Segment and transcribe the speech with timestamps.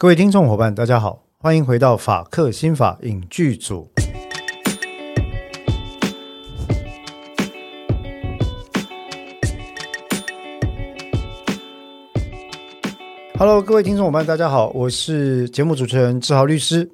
[0.00, 3.86] 各位听众伙伴，大家好，欢迎回到法克新法影剧组。
[13.38, 16.90] Hello，各位听众伙伴，大家好，我是节目主持人志豪律师。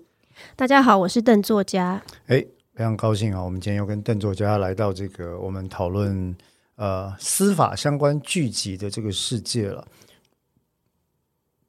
[0.57, 2.03] 大家好，我是邓作家。
[2.27, 2.45] 哎，
[2.75, 3.41] 非常高兴啊！
[3.41, 6.37] 我们今天又跟邓作家来到这个我们讨论
[6.75, 9.87] 呃司法相关剧集的这个世界了。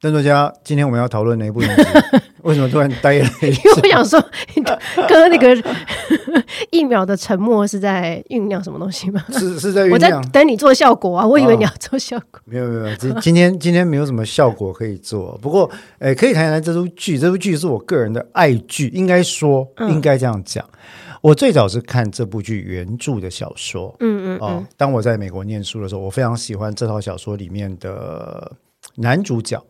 [0.00, 1.82] 邓作家，今天我们要讨论哪一部影集？
[2.42, 3.28] 为什么突然呆了？
[3.42, 4.24] 因为我想说，
[4.94, 5.60] 刚刚那个
[6.70, 9.20] 一秒的沉默是在酝酿什么东西吗？
[9.30, 10.20] 是是在酝酿。
[10.20, 11.26] 我在等你做效果啊！
[11.26, 12.40] 我以为你要做效果。
[12.44, 15.36] 没有没有，今今天今天没有什么效果可以做。
[15.42, 15.68] 不过，
[15.98, 17.18] 哎，可以谈一谈这部剧。
[17.18, 20.64] 这部剧是我个人的爱剧，应该说应该这样讲。
[21.20, 23.92] 我最早是看这部剧原著的小说。
[23.98, 28.52] 嗯嗯哦，当我在美国念书的时候，我非常喜欢这套小说里面的
[28.94, 29.60] 男主角。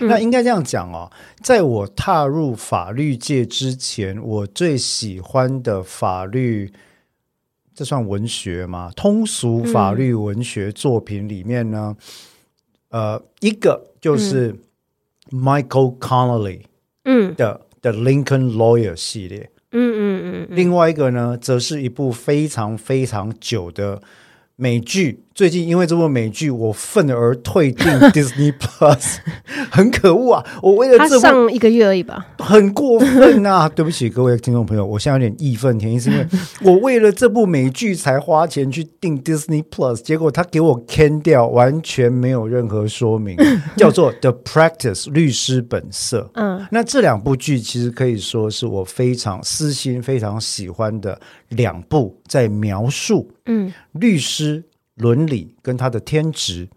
[0.00, 1.10] 那应该这样讲哦，
[1.42, 6.72] 在我踏入法律界之前，我最喜欢的法律，
[7.74, 8.90] 这算文学吗？
[8.94, 11.96] 通俗法律文学作品里面呢，
[12.90, 14.54] 呃，一个就是
[15.30, 16.62] Michael Connelly
[17.04, 17.34] 嗯。
[17.34, 24.00] 的的 Lincoln Lawyer 系列，嗯嗯嗯，另外一个呢，则是一部非常非常久的。
[24.60, 29.18] 美剧最近因为这部美剧，我愤而退订 Disney Plus，
[29.70, 30.44] 很可恶啊！
[30.60, 33.68] 我为了这部上一个月而已吧，很过分啊！
[33.72, 36.26] 对不起各位听众朋友，我现在有点义愤填膺，是因为
[36.64, 43.36] 我为了这部美剧才花钱去订 Disney Plus，结果他给我 can 掉，完全没有任何说明，
[43.76, 46.28] 叫做 The Practice 律师本色。
[46.34, 51.16] 嗯，那这两部剧其实可以说是我非常私心、非常喜欢的
[51.50, 54.64] 两部，在描述嗯律师。
[54.98, 56.68] 伦理跟他的天职，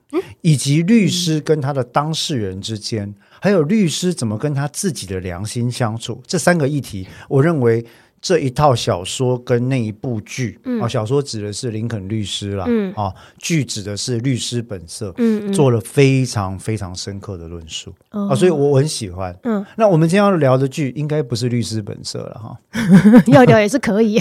[0.42, 7.86] 以及律师跟他的当事人之间，还有律师怎么跟他自己的良心相处，这三个议题，我认为。
[8.22, 17.92] 这一套小说跟那一部剧啊，小说指的是林肯律师啦，啊，剧指的是律师本色，嗯做了非常非常深刻的论述。
[18.10, 19.36] 啊，所以我很喜欢。
[19.42, 22.56] 嗯，那我们今天要聊的剧应该不是律师本色了哈，
[23.26, 24.20] 要聊也是可以。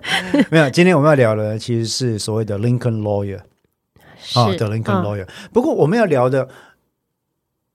[0.48, 3.40] 没有，今天我们要聊的其实是所谓的 Lincoln Lawyer
[4.34, 5.28] 啊的 Lincoln Lawyer。
[5.52, 6.48] 不过我们要聊的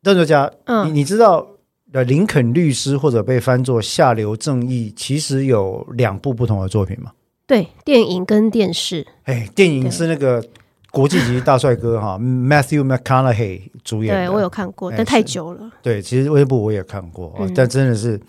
[0.02, 0.52] 邓作家，
[0.86, 1.57] 你你知道？
[1.92, 7.12] 的林肯律师或者被翻作下流正义，其实有两部不同的作品嘛？
[7.46, 9.08] 对，电影跟电视。
[9.24, 10.44] 哎，电影是那个
[10.92, 14.14] 国际级大帅哥哈，Matthew McConaughey 主演。
[14.14, 15.72] 对我有看过，但太久了。
[15.82, 18.20] 对，其实那部我也看过，但真的是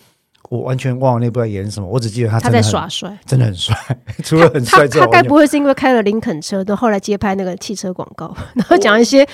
[0.50, 3.76] 我完全忘了那部在演什么，我只记得他他在耍帅，真的很帅。
[4.22, 9.26] 除了很帅之外，他该不会是因为开了林肯车，都后来接拍那个汽车广告， 然后讲一些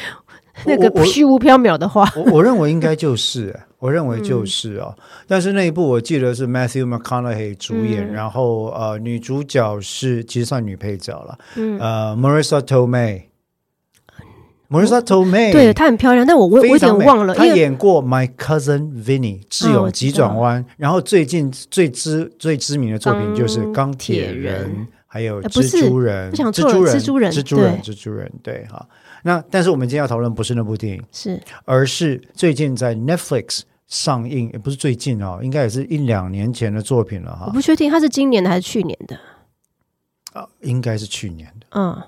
[0.66, 2.10] 那个虚无缥缈的话？
[2.16, 3.54] 我我认为应该就是。
[3.84, 4.94] 我认为就是啊，
[5.28, 11.38] 但是那一部我记得是 Matthew McConaughey 主演，然后呃，女主角是其实算女配角了，
[11.78, 28.88] 呃，Marissa Tomei，Marissa Tomei，对她很漂亮，但我我我有点忘了，她演过 My Cousin Vinny 智勇急转弯，然后最近最知最知名的作品就是钢铁人，还有蜘蛛人，蜘蛛人，蜘蛛人，蜘蛛人，蜘蛛人，对哈。
[29.24, 33.64] 那但是我们今天要讨论不是那部电影，是而是最近在 Netflix。
[33.86, 37.44] 上映也不是最近哦，应该也是一两年前的作品了哈。
[37.46, 39.14] 我不确定它是今年的还是去年的
[40.32, 41.66] 啊，应该是去年的。
[41.72, 42.02] 嗯，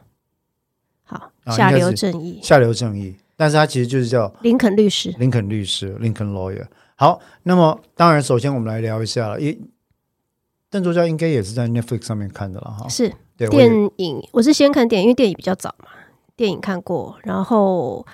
[1.05, 6.67] 好，下流正义，下流正义，但是它其实就是叫林肯律师，林肯律师，Lincoln Lawyer。
[6.97, 9.69] 好，那么当然，首先我们来聊一下了，因
[10.71, 12.89] 邓作家应该也是在 Netflix 上面看的了哈。
[12.89, 15.91] 是电影，我是先看电影，因为电影比较早嘛，
[16.37, 18.07] 电影看过，然后。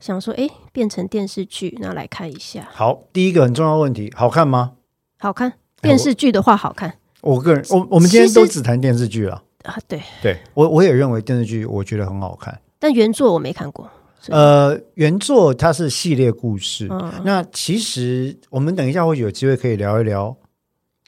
[0.00, 2.68] 想说，哎，变成电视剧，那来看一下。
[2.70, 4.74] 好，第一个很重要问题，好看吗？
[5.18, 6.94] 好看，电视剧的话好看。
[7.20, 9.42] 我个人，我我们今天都只谈电视剧了。
[9.64, 13.90] 啊，对，对我我也认为电视剧我觉得很好看，但原作我没看过。
[14.28, 16.86] 呃，原作它是系列故事，
[17.24, 20.36] 那其实我们等一下会有机会可以聊一聊。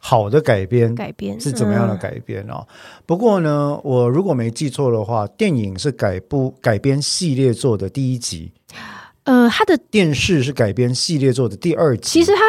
[0.02, 2.67] 好的改编，改编是怎么样的改编哦？
[3.05, 8.50] 不过呢，我如果没记错的话，电影是改部改编系列作的第一集。
[9.25, 12.02] 呃，他的电视是改编系列作的第二集。
[12.02, 12.41] 其实他，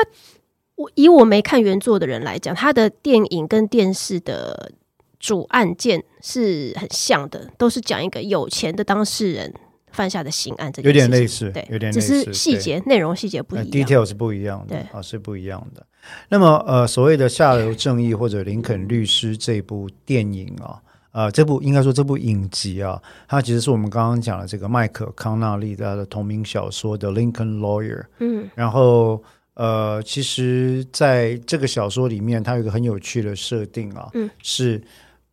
[0.75, 4.71] 我以我没看原作的人来讲，他的电影跟电视的
[5.19, 9.53] 主案件是很像的，都是讲一个有钱的当事人。
[9.91, 15.85] 犯下的刑案，这有点类似，对，有点只是细节内容细节不一样，detail 是不一样的，啊，是不一样的。
[16.29, 29.21] 那么，呃，所谓的《下流正义》或者《林肯律师》这部电影啊，呃，这部应该说这部影集啊，它其实是我们刚刚讲的这个麦克康纳利他的同名小说的《Lincoln Lawyer》，嗯，然后
[29.53, 34.81] 呃，其实在这个小说里面，它有一个很有趣的设定啊，嗯，是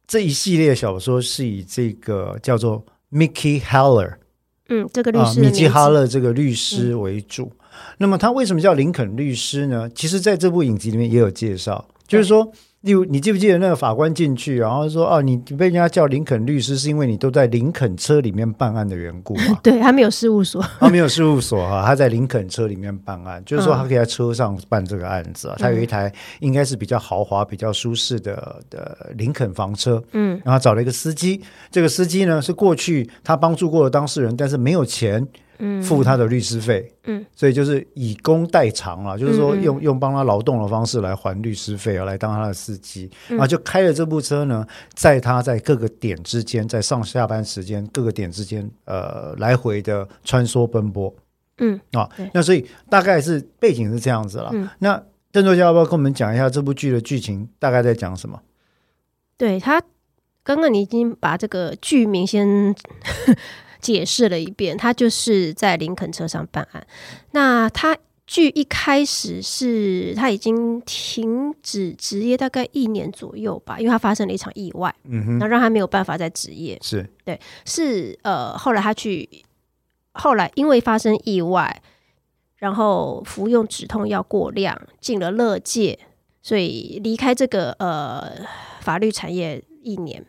[0.07, 4.15] 这一系列小说是以这个叫做 Mickey Haller
[4.69, 7.51] 嗯，这个律啊，师米基哈勒这个律师为主。
[7.99, 9.89] 那么他为什么叫林肯律师呢？
[9.95, 12.53] 其实在这部影集里面也有介绍，就是说。
[12.83, 25.57] 例如，你记不记得那个法官进去，然后说：“哦，你被人家叫林肯律师，是因为你都在林肯车里面办案的缘故嘛？” 对他没有事务所，他没有事务所哈，他在林肯车里面办案，就是说他可以在车上办这个案子啊。
[25.59, 31.43] 他有一台应该是比较豪华、比较舒适的的林肯房车，嗯，然后找了一个司机。
[31.73, 35.27] 这个司机呢是过去他帮助过的当事人，但是没有钱。
[35.83, 39.63] 付他的律师费，嗯，所以就是以工代偿啊，就是说嗯嗯。
[39.63, 51.13] 用用帮他劳动的方式来还律师费啊，来当他的司机，然后就开了这部车呢，在他在各个点之间，在上下班时间各个点之间，呃，来回的穿梭奔波。
[51.59, 52.09] 嗯，啊。
[52.33, 54.51] 那所以大概是背景是这样子了。
[54.53, 54.69] 嗯。
[54.79, 55.03] 那
[55.33, 58.41] 邓作家要不要跟我们讲一下这部剧的剧情大概在讲什么？
[59.37, 59.81] 对他
[60.43, 62.75] 刚刚你已经把这个剧名先
[63.81, 66.87] 解释了一遍，他就是在林肯车上办案。
[67.33, 67.97] 那他
[68.27, 76.79] 据一开始是他已经停止职业大概一年左右吧，因为他发生了一场意外，嗯哼，那让他没有办法再职业。
[76.83, 79.27] 是对是呃，后来他去，
[80.13, 81.83] 后来因为发生意外，
[82.57, 85.99] 然后服用止痛药过量，进了乐界，
[86.43, 88.33] 所以离开这个呃
[88.81, 90.25] 法律产业一年。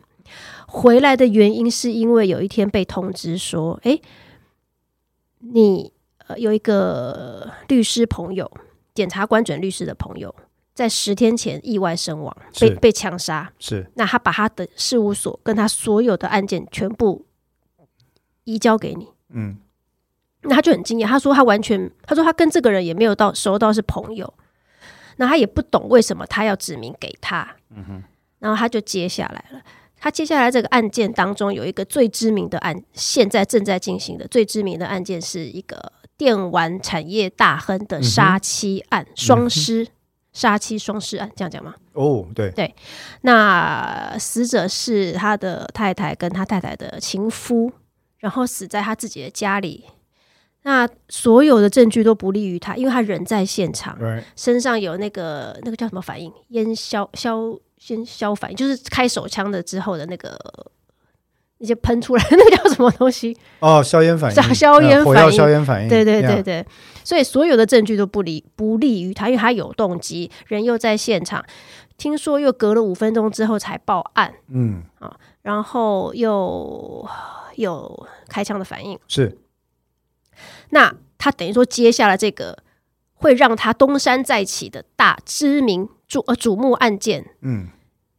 [0.70, 4.00] 回来的原因是因为有一天被通知说，诶，
[5.40, 5.92] 你
[6.28, 8.48] 呃有一个律师朋友，
[8.94, 10.32] 检察官准律师的朋友，
[10.72, 13.52] 在十天前意外身亡，被被枪杀。
[13.58, 13.90] 是。
[13.96, 17.26] 那他把他的事务所跟他所有的案件全部
[18.44, 19.58] 移交给你，嗯。
[20.42, 24.32] 那他就很惊讶，他说他完全，他说他跟这个人也没有到熟到是朋友，
[25.16, 28.04] 那他也不懂为什么他要指名给他，嗯哼。
[28.38, 29.60] 然后他就接下来了。
[30.00, 39.86] 他接下来这个案件当中有一个最知名的案，现在正在进行的最知名的案件是一个电玩产业大亨的杀妻案，双尸
[40.32, 41.74] 杀妻双尸案，这样讲吗？
[41.92, 42.74] 哦对对
[43.22, 47.70] 那死者是他的太太跟他太太的情夫，
[48.18, 49.84] 然后死在他自己的家里。
[50.62, 53.98] 那所有的证据都不利于他，因为他人在现场
[54.36, 56.30] 身上有那个那个叫什么反应？
[56.48, 60.38] 烟消消先消反应，就是开手枪的之后的那个
[61.58, 63.36] 那些喷出来 那个叫什么东西？
[63.58, 64.36] 哦硝烟反应。
[64.36, 66.64] 硝硝烟呃火药反应硝烟反应对对对对，
[67.02, 71.44] 所以所有的证据都不利不利于他，因为他有动机，人又在现场，
[71.96, 74.84] 听说又隔了五分钟之后才报案，嗯。
[74.98, 77.08] 啊然后又
[77.56, 79.38] 有开枪的反应，是。
[80.68, 82.58] 那他等于说接下了这个
[83.14, 87.68] 会让他东山再起的大知名瞩呃瞩目案件，嗯。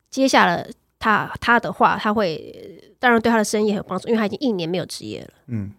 [0.10, 0.66] 接下了
[0.98, 5.30] 他他的话，他会当然对他的生意很有帮助，因为他已经一年没有职业了。
[5.48, 5.74] 嗯。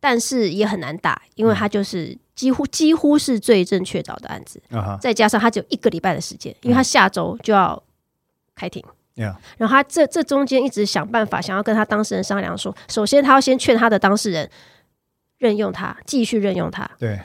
[0.00, 4.62] 但是也很难打，因为他就是几乎几乎是最正确凿的案子，
[5.00, 7.82] 再加上他只有一个礼拜的时间，因为他下周就要
[8.54, 8.80] 开庭。
[9.16, 9.34] ，yeah。
[9.56, 14.48] 然后他这这中间一直想办法，想要跟他当事人商量说，首先他要先劝他的当事人
[15.38, 17.18] 任用他，继续任用他；对。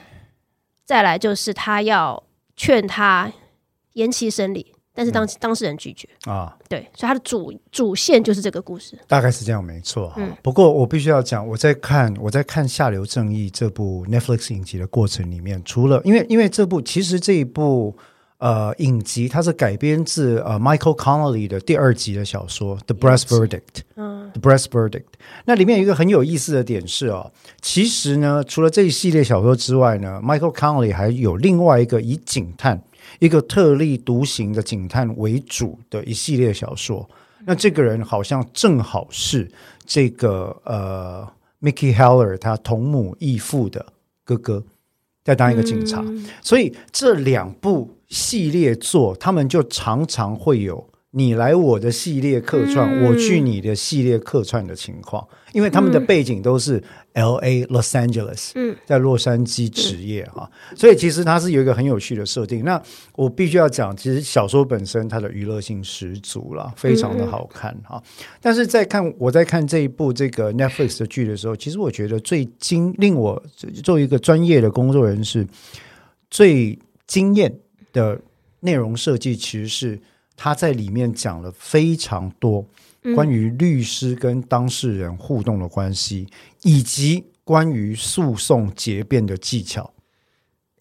[0.84, 2.24] 再来就是他要
[2.56, 3.32] 劝他
[3.94, 6.08] 延期审理，但是当、当事人拒绝。
[6.26, 6.56] 啊。
[6.70, 8.98] 对，所以他的主主线就是这个故事。
[9.08, 10.16] 大概是这样，没错哈。
[10.18, 17.96] 嗯不过我必须要讲，我在看我在看《下流正义》这部 Netflix 影集的过程里面，除了因为因为这部其实这一部
[18.40, 23.60] 呃影集它是改编自呃 Michael Connolly 的第二集的小说《The Breast Verdict》。
[23.96, 25.04] 嗯 The Breast Verdict。
[25.46, 27.32] 那里面有一个很有意思的点是哦，
[27.62, 32.82] 其实呢，除了这一系列小说之外呢，Michael Connolly 还有另外一个以警探，
[33.20, 37.10] 一个特立独行的警探为主的一系列小说。
[37.46, 39.52] 那这个人好像正好是
[39.86, 41.28] 这个呃
[41.62, 43.86] Mickey Heller 他同母异父的
[44.24, 44.64] 哥哥，
[45.24, 46.02] 在当一个警察。
[46.06, 53.06] 嗯所以这两部系列作，他们就常常会有你来我的系列客串，嗯。
[53.06, 56.82] 我去你的系列客串的情况，因为他们的背景都是
[57.14, 62.64] L A Los Angeles，嗯，在洛杉矶职业哈、所以其实它是有一个很有趣的设定。
[62.64, 62.82] 那
[63.16, 68.02] 我必须要讲，其实小说本身它的娱乐性十足了，非常的好看哈、
[68.42, 73.42] 但是在看我在看这一部这个 Netflix 的剧的时候，其实我觉得最惊令我
[73.84, 75.46] 作为一个专业的工作人士
[76.32, 77.56] 最惊艳
[77.92, 78.20] 的
[78.62, 80.00] 内容设计，其实是
[80.36, 82.66] 他在里面讲了非常多
[83.16, 86.28] 关于律师跟当事人互动的关系，
[86.64, 89.94] 以及关于诉讼结辩的技巧。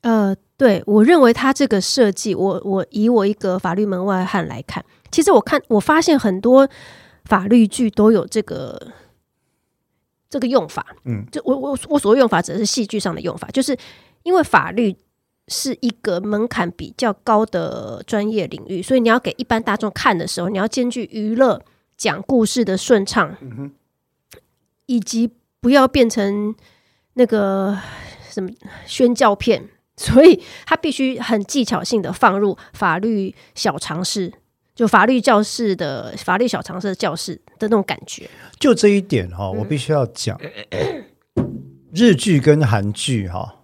[0.02, 6.68] 呃，对我认为他这个设计，我我以我一个法律门外汉来看，其实我看我发现很多
[7.24, 8.92] 法律剧都有这个
[10.28, 13.76] 这个用法，嗯，就我我我所谓用法指的是戏剧上的用法，就是
[14.24, 14.96] 因为法律
[15.52, 21.62] 是一个门槛比较高的专业领域，所以你要给一般大众看的时候，你要兼具娱乐、
[21.98, 23.36] 讲故事的顺畅，
[24.86, 25.30] 以及
[25.60, 26.54] 不要变成
[27.14, 27.78] 那个
[28.30, 28.50] 什么
[28.86, 34.32] 宣教片，所以他必须很技巧性的放入法律小常识，
[34.74, 38.28] 就法律教室的法律小常识的教室的那种感觉。
[38.58, 40.40] 就这一点哈、我必须要讲，
[41.94, 43.61] 日剧跟韩剧哈、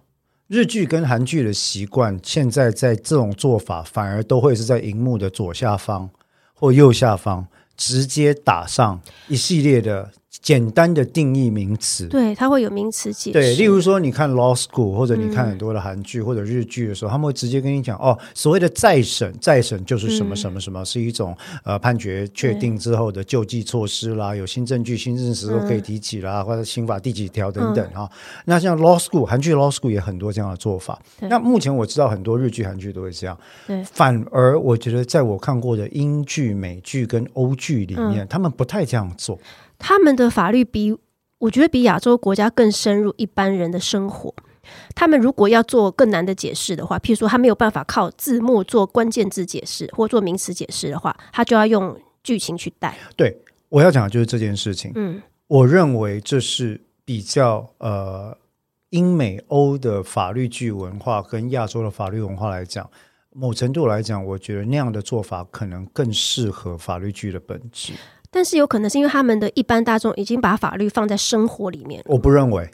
[0.49, 6.09] 日剧跟韩剧的习惯，现在在这种做法反而都会是在荧幕的左下方
[6.55, 7.45] 或右下方
[7.77, 12.07] 直接打上一系列的简单的定义名词。
[12.07, 13.33] 对，它会有名词解释。
[13.33, 28.09] 对，例如说，你看 law school，或者你看很多的韩剧或者日剧的时候，他们会直接跟你讲，哦，所谓的再审，再审就是什么什么什么，是一种呃判决确定之后的救济措施啦，有新证据、新事实都可以提起啦，或者刑法第几条等等啊。
[28.45, 30.97] 那像 law school，韩剧 law school 也很多这样的做法。
[31.19, 39.37] 那目前我知道很多日剧、韩剧都会这样，对反而我觉得在我看过的英剧、美剧跟欧剧里面，他们不太这样做。
[39.79, 40.95] 他们的法律比
[41.39, 44.31] 我觉得比亚洲国家更深入一般人的生活。
[44.93, 52.95] 他们如果要做更难的解释的话，譬如说他没有办法靠字幕做关键字解释或做名词解释的话，他就要用剧情去带。
[53.15, 53.35] 对，
[53.69, 54.91] 我要讲的就是这件事情。
[54.93, 58.37] 嗯，我认为这是比较呃
[58.91, 62.87] 英美欧的法律剧文化跟亚洲的法律文化来讲，
[63.31, 67.93] 某程度来讲，我觉得那样的做法可能更适合法律剧的本质。
[68.31, 72.03] 但是有可能是因为他们的一般大众已经把法律放在生活里面。
[72.05, 72.69] 我不认为。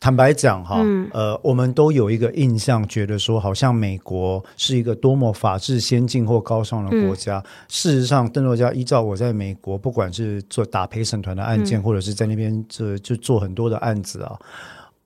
[0.00, 7.42] 坦白讲哈，嗯呃，我们都有一个印象，觉得说好像美国是一个多么法治先进或高尚的国家。
[7.68, 14.38] 事实上，邓作家依照我在美国，不管是做打陪审团的案件，或者是在那边这就做很多的案子啊，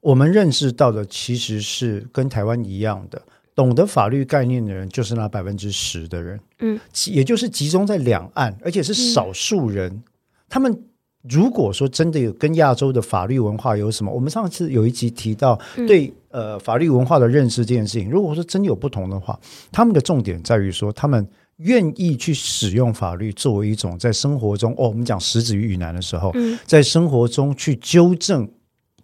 [0.00, 3.22] 我们认识到的其实是跟台湾一样的，
[3.58, 10.00] 懂得法律概念的人就是那百分之十的人，嗯，也就是集中在两岸，而且是少数人。
[10.48, 10.84] 他们
[11.28, 19.36] 如果说真的有跟亚洲的法律文化有什么，我们上次有一集提到对、呃法律文化的认识这件事情，如果说真有不同的话，
[19.72, 21.26] 他们的重点在于说他们。
[21.58, 28.48] 愿意去使用法律作为一种在生活中，哦，我们讲食指与语难的时候，嗯在生活中去纠正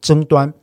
[0.01, 0.55] 争端、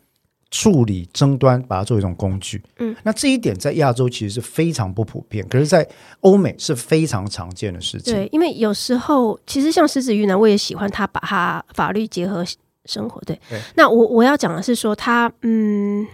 [0.52, 2.62] 处理争端，把它作为一种工具。
[2.78, 5.88] 嗯，那这一点在亚洲其实是非常不普遍，可是，在
[6.20, 8.14] 欧美是非常常见的事情。
[8.14, 12.46] 对，因为有时候其实像狮子鱼呢，我也喜欢他把他法律结合
[12.86, 13.22] 生活。
[13.22, 16.06] 对，对那我我要讲的是说他嗯，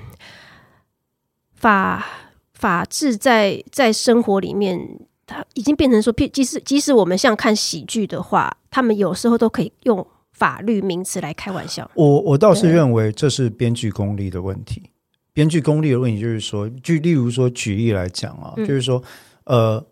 [1.56, 2.06] 法
[2.53, 4.79] 法治在在生活里面，
[5.25, 10.06] 它已经变成说，譬即使即使我们像看喜剧的话，他们有时候都可以用
[10.38, 11.89] 法律名词来开玩笑。
[11.96, 14.84] 我我倒是对认为这是编剧功力的问题。
[15.34, 19.01] 编剧功力的问题就是说，就例如说举例来讲啊，嗯就是说，
[19.46, 19.84] 呃，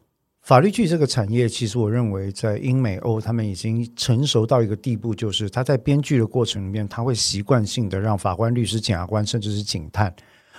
[0.41, 10.13] 法律剧这个产业，其实我认为在英美欧，他们已经成熟到一个地步，就是他在编剧的过程里面，他会习惯性的让法官、律师、检察官，甚至是警探。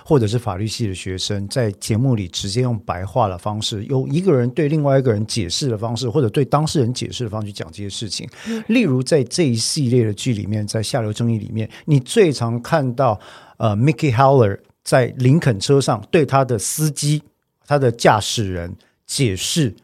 [0.08, 8.24] 或者是法律系的学生，在节目里直接用白话的方式，由一个人对另外一个人解释的方式，或者对当事人解释的方式去讲这些事情。
[8.68, 13.18] 例如在这一系列的剧里面，在《下流正义》里面，你最常看到
[13.56, 17.20] 呃，Mickey Haller 在林肯车上对他的司机、
[17.66, 18.72] 他的驾驶人
[19.08, 19.74] 解释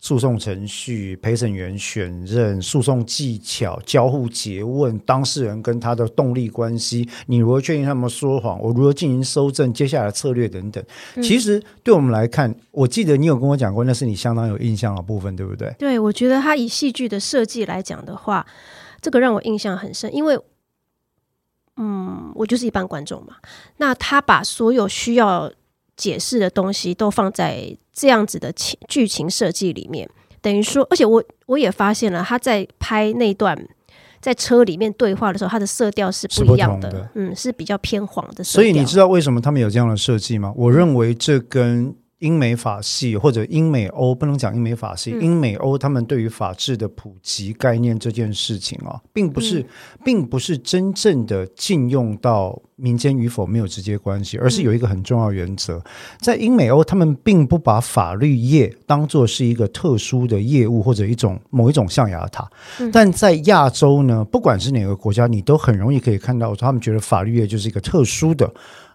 [0.00, 8.58] 诉讼程序、陪审员选任、诉讼技巧、交互诘问、当事人跟他的动力关系，你如何确定他们说谎？
[8.62, 9.72] 我如何进行搜证？
[9.74, 10.82] 接下来策略等等。
[11.22, 15.70] 其实对我们来看，我记得你有跟我讲过，那是你相当有印象的部分，对不对？
[15.78, 18.46] 对，我觉得他以戏剧的设计来讲的话，
[19.02, 20.38] 这个让我印象很深，因为，
[21.76, 23.36] 嗯，我就是一般观众嘛。
[23.76, 25.52] 那他把所有需要
[26.00, 30.08] 解释的东西都放在这样子的情剧情设计里面，
[30.40, 33.54] 等于说，而且我我也发现了，他在拍那段
[34.22, 38.62] 在车里面对话的时候，它的色调是是不不一样的，的嗯，是比较偏黄的色调。
[38.62, 40.52] 所以你知道为什么他们有这样的设计吗？
[40.56, 45.20] 我认为这跟英美法系或者英美欧不能讲英美法系，嗯。
[45.20, 49.64] 英美欧他们对于法治的普及概念这件事情啊，并不是，
[50.04, 55.82] 并不是真正的禁用到民间与否没有直接关系，而是有一个很重要原则，
[56.20, 62.48] 在英美欧他们并不把法律业当做是一个特殊的业务或者一种某一种象牙塔，
[62.92, 68.52] 但在亚洲呢，不管是哪个国家，你都很容易可以看到，他们觉得法律业就是一个特殊的。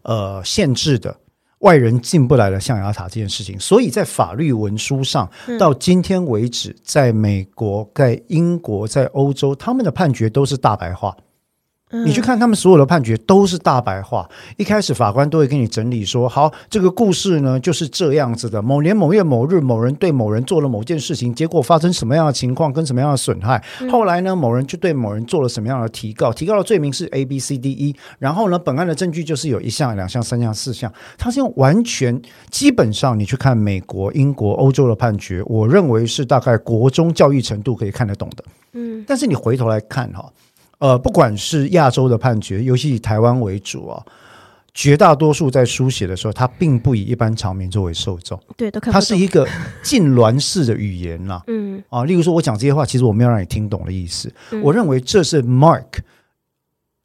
[0.07, 1.17] 呃，限制的
[1.65, 3.59] 外人进不来的象牙塔这件事情。
[3.59, 5.27] 所以在法律文书上，
[5.59, 11.15] 到今天为止，在美国、在英国、在欧洲，他们的判决都是大白话。
[11.91, 14.27] 你去看他们所有的判决都是大白话，
[14.57, 18.59] 一开始法官都会给你整理说：好，这个故事呢就是这样子的。
[18.59, 23.63] 某年某月某日，某人对某人做了某件事情，结果发生什么样的情况，跟什么样的损害。
[23.91, 27.95] 后来呢，某人就对某人做了什么样的提告，提告的罪名是 A B C D E。
[28.17, 30.91] 然后呢，本案的证据就是有一项、两项、三项、四项。
[31.19, 38.43] 他是用完全基本上，你去看美国、英国、欧洲的判决，我认为是大概国中教育程度可以看得懂的。
[38.73, 40.27] 嗯，但是你回头来看哈。
[40.79, 44.03] 呃，不管是亚洲的判决，尤其以台湾为主啊，
[44.73, 49.47] 绝大多数在书写的时候，它并不以一般常民作为受众，对，都它是一个
[49.83, 51.41] 痉挛式的语言啦。
[51.47, 54.33] 嗯啊，例如说，我讲这些话，其实我没有让你听懂的意思。
[54.61, 55.99] 我认为这是 Mark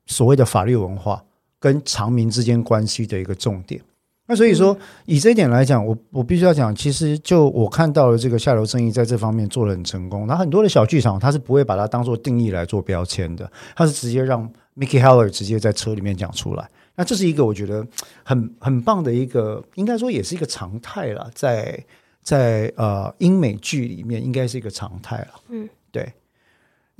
[0.06, 1.22] 所谓的法律文化
[1.60, 3.80] 跟常民之间关系的一个重点。
[4.30, 10.24] 那所以说，以这一点来讲，我我必须要讲，其实就我看到了这个下流生意在这方面做的很成功。
[10.24, 16.70] 那很多的小剧场，他是不会把它当做定义来做标签的，他是直接让 Mickey Heller 直接在车里面讲出来。
[16.94, 17.84] 那这是一个我觉得
[18.22, 21.84] 很很棒的一个，应该说也是一个常态了，在
[22.22, 25.40] 在呃英美剧里面应该是一个常态了。
[25.48, 26.08] 嗯，对。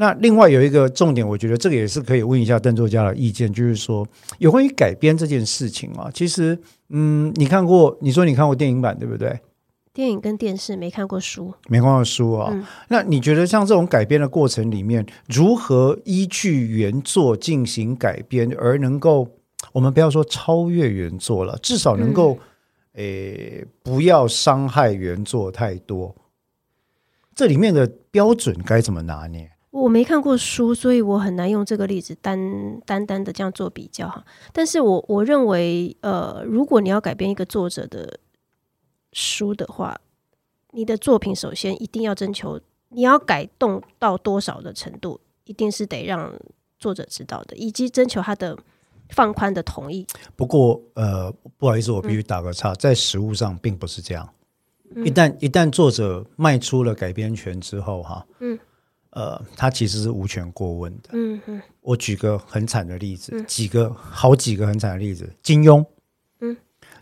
[0.00, 4.07] 那另外有一个重点，我觉得这个也是可以问一下邓作家的意见，就是说
[4.38, 6.59] 有关于改编这件事情啊，其实。
[6.92, 7.97] 嗯，你看过？
[8.00, 9.38] 你说你看过电影版对不对？
[9.92, 12.52] 电影跟电视没看过书，没看过书啊。
[12.88, 19.28] 那你觉得像这种改编的过程里面，如何依据原作进行改编，而能够
[19.71, 22.37] 我们不要说超越原作了，至少能够
[22.95, 26.12] 诶不要伤害原作太多？
[27.37, 29.49] 这里面的标准该怎么拿捏？
[29.71, 34.25] 我没看过书，所以我很难用这个例子单单单的这样做比较哈。
[34.53, 38.19] 但是我我认为，呃，如果你要改编一个作者的
[39.12, 40.00] 书的话，
[40.73, 46.35] 你的作品首先一定要征求你要改动到多少的程度，一定是得让
[46.78, 48.59] 作者知道的，以及征求他的
[49.11, 50.04] 放宽的同意。
[50.35, 54.28] 不过，呃，不好意思，我必须打个岔，在实物上并不是这样。
[54.97, 58.59] 一旦一旦作者卖出了改编权之后，哈，嗯。
[59.10, 61.10] 呃，他其实是无权过问的。
[61.12, 65.28] 嗯嗯，我举个很惨的例子，几个好几个很惨的例子。
[65.42, 65.84] 金庸，
[66.40, 66.56] 嗯，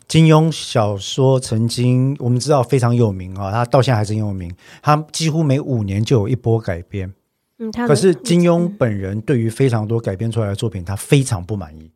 [0.07, 4.55] 金庸小说曾经我们知道非常有名啊，他到现在还是很有名。
[4.81, 7.13] 他几乎每五年就有一波改编。
[7.59, 11.91] 嗯，可是金庸本人对于非常多改编出来的作品，他非常不满意。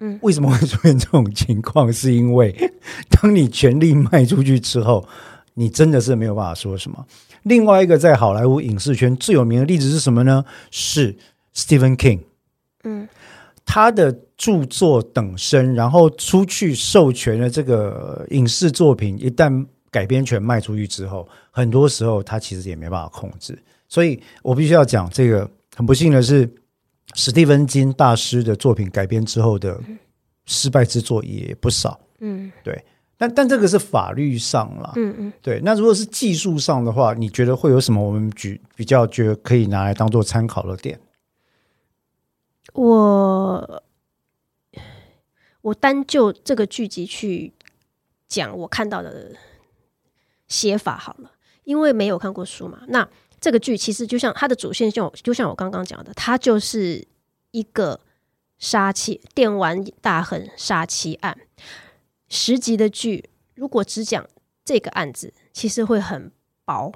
[0.00, 1.92] 嗯，为什么会出现这种情况？
[1.92, 2.54] 是因为
[3.08, 5.08] 当你权力卖出去之后，
[5.54, 7.06] 你真的是没有办法说什么。
[7.44, 10.44] 另外一个在好莱坞影视圈最有名的例子是什么呢？
[10.70, 11.16] 是
[11.54, 12.20] Stephen King。
[12.84, 13.08] 嗯，
[13.64, 23.56] 他的著作等身，然后出去授权的这个影视作品，一旦改编权卖出去之后，很多时候他其实也没办法控制。
[23.88, 26.48] 所以我必须要讲，这个很不幸的是，
[27.14, 29.78] 史蒂芬金大师的作品改编之后的
[30.46, 32.00] 失败之作也不少。
[32.20, 32.82] 嗯，对。
[33.22, 35.60] 但但这个是法律上了，嗯嗯，对。
[35.62, 38.04] 那如果是技术上的话，你觉得会有什么？
[38.04, 40.98] 我们举比较觉得可以拿来当做参考的点。
[42.72, 43.82] 我
[45.60, 47.52] 我单就这个剧集去
[48.26, 49.30] 讲我看到的
[50.48, 51.30] 写法好了，
[51.62, 52.80] 因为没有看过书嘛。
[52.88, 53.08] 那
[53.40, 57.06] 这个剧其实就像它的主线，就就像我刚刚讲的，它就是
[57.52, 58.00] 一个
[58.58, 61.38] 杀妻电玩大亨杀妻案。
[62.34, 64.26] 十集的剧，如果只讲
[64.64, 66.32] 这个案子，其实会很
[66.64, 66.90] 薄。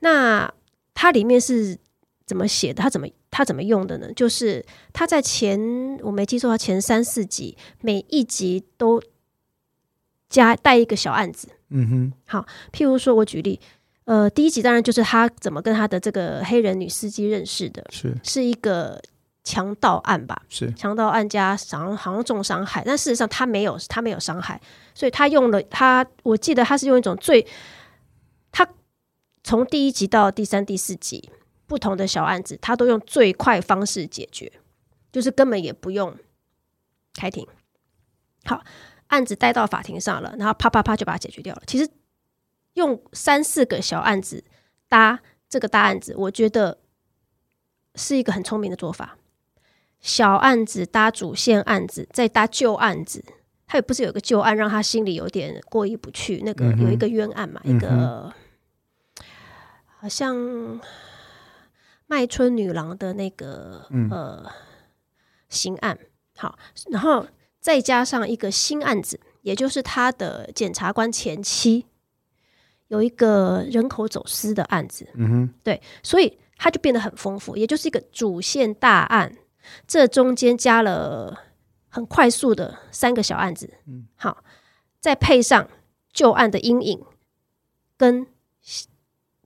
[0.00, 0.52] 那
[0.92, 1.78] 它里面是
[2.26, 2.82] 怎么写的？
[2.82, 4.12] 它怎么它怎么用的呢？
[4.12, 5.56] 就是它在前
[6.02, 9.00] 我没记错，它前三四集每一集都
[10.28, 11.46] 加带一个小案子。
[11.68, 13.60] 嗯哼，好，譬如说我举例，
[14.04, 19.00] 呃，第一集当然就是他怎么跟他的这个黑人女司机认识的，是是一个。
[19.44, 24.58] 强盗案吧，是强盗案加好像好像重伤害，但事实上他没有他没有伤害，
[24.94, 27.46] 所以他用了他，我记得他是用一种最，
[28.50, 28.66] 他
[29.42, 31.30] 从第一集到第三、第四集
[31.66, 34.50] 不同的小案子，他都用最快方式解决，
[35.12, 36.16] 就是根本也不用
[37.12, 37.46] 开庭。
[38.46, 38.64] 好，
[39.08, 41.62] 案子带到法庭上了，然后啪啪啪就把它解决掉了。
[41.66, 41.86] 其实
[42.72, 44.42] 用三四个小案子
[44.88, 46.78] 搭这个大案子，我觉得
[47.94, 49.18] 是一个很聪明的做法。
[50.04, 53.24] 小案子搭主线案子，再搭旧案子，
[53.66, 56.42] 他也不是有个旧案让他心里有点过意不去。
[56.44, 58.30] 那个有一个冤案嘛，一个
[59.98, 60.78] 好像
[62.06, 64.44] 麦春女郎的那个呃
[65.48, 65.98] 刑案。
[66.36, 66.58] 好，
[66.90, 67.26] 然后
[67.58, 71.86] 再加上一个新案子，也就是他的检察官前妻，
[72.88, 75.08] 有一个人口走私的案子。
[75.14, 79.34] 嗯哼，对，所以他就变得很丰富，也就是一个主线大案，
[79.86, 81.40] 这中间加了
[81.88, 83.74] 很快速的三个小案子。
[83.86, 84.42] 嗯，好，
[85.00, 85.68] 再配上
[86.12, 87.04] 旧案的阴影，
[87.96, 88.26] 跟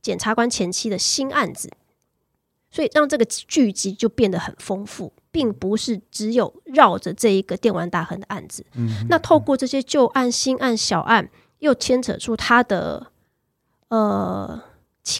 [0.00, 1.70] 检察官前期的新案子，
[2.70, 8.64] 所以让这个剧集就变得很丰富，并不是只有绕着这一个电玩大亨的案子。
[8.74, 13.12] 嗯，那透过这些旧案、新案、小案，又牵扯出他的
[13.88, 14.67] 呃其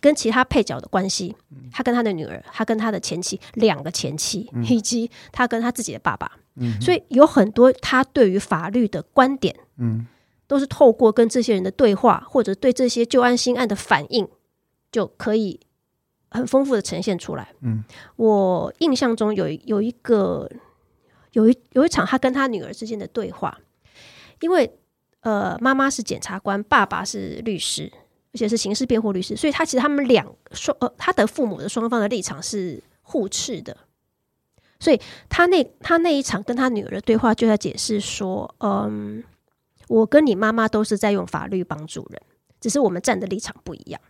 [0.01, 1.35] 跟其他配角的关系，
[1.73, 6.31] 他跟他的女儿，他跟他的前妻，两个前妻，以及他跟他自己的爸爸。
[6.61, 10.05] 嗯所以有很多他对于法律的观点，嗯，
[10.49, 14.27] 都是透过跟这些人的对话，或者对这些旧案新案的反应，
[14.91, 15.61] 就可以
[16.31, 17.55] 很丰富的呈现出来。
[17.61, 17.85] 嗯，
[18.17, 20.51] 我印象中有一有一个
[21.31, 23.57] 有一有一场他跟他女儿之间的对话，
[24.41, 24.79] 因为
[25.21, 27.93] 呃妈妈是检察官，爸爸是律师，
[28.33, 33.77] 而且是刑事辩护律师，所以他其实他们两双呃他的父母的双方的立场是互斥的。
[34.81, 39.25] 所以他那他那一场跟他女儿的对话，就在解释说，嗯，
[39.89, 42.23] 我跟你妈妈都是在用法律帮助人，
[42.61, 44.01] 只是我们站的立场不一样。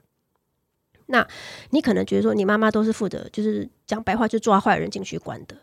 [1.07, 1.27] 那
[1.71, 5.57] 你可能觉得说，你妈妈都是负责，就是讲白话，就抓坏人进去关的。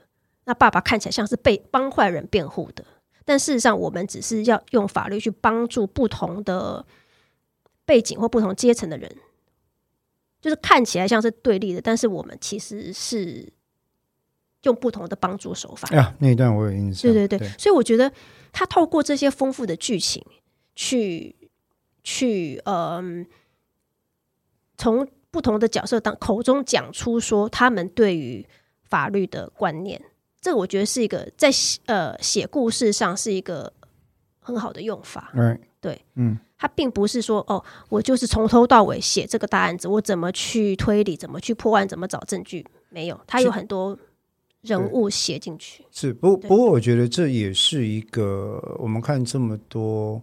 [0.45, 2.83] 那爸爸看起来像是被帮坏人辩护的，
[3.23, 6.83] 但事实上，我们只是要用法律去帮助不同的
[7.86, 9.15] 背景或不同阶层的人，
[10.41, 13.52] 就是看起来像是对立的，但是我们其实是
[14.63, 15.88] 用不同的帮助手法。
[15.91, 17.12] 哎呀，那一段我有印象。
[17.12, 18.12] 对对对，所以我觉得
[18.52, 20.26] 他透过这些丰富的剧情
[20.76, 21.36] 去
[22.04, 23.26] 去嗯，
[24.78, 28.48] 从不同的角色当口中讲出说他们对于
[28.84, 30.02] 法律的观念，
[30.39, 33.74] 这个我觉得是一个在写呃写故事上是一个
[34.39, 35.32] 很好的用法。
[35.36, 43.95] Right，对，嗯，他并不是说哦，我就是从头到尾写这个大案子，我怎么去推理，怎么去破案，怎么找证据，没有，他有很多
[44.62, 45.86] 人物写进去。
[45.91, 46.50] 是不对。
[46.50, 50.19] 不过，我觉得这也是一个我们看这么多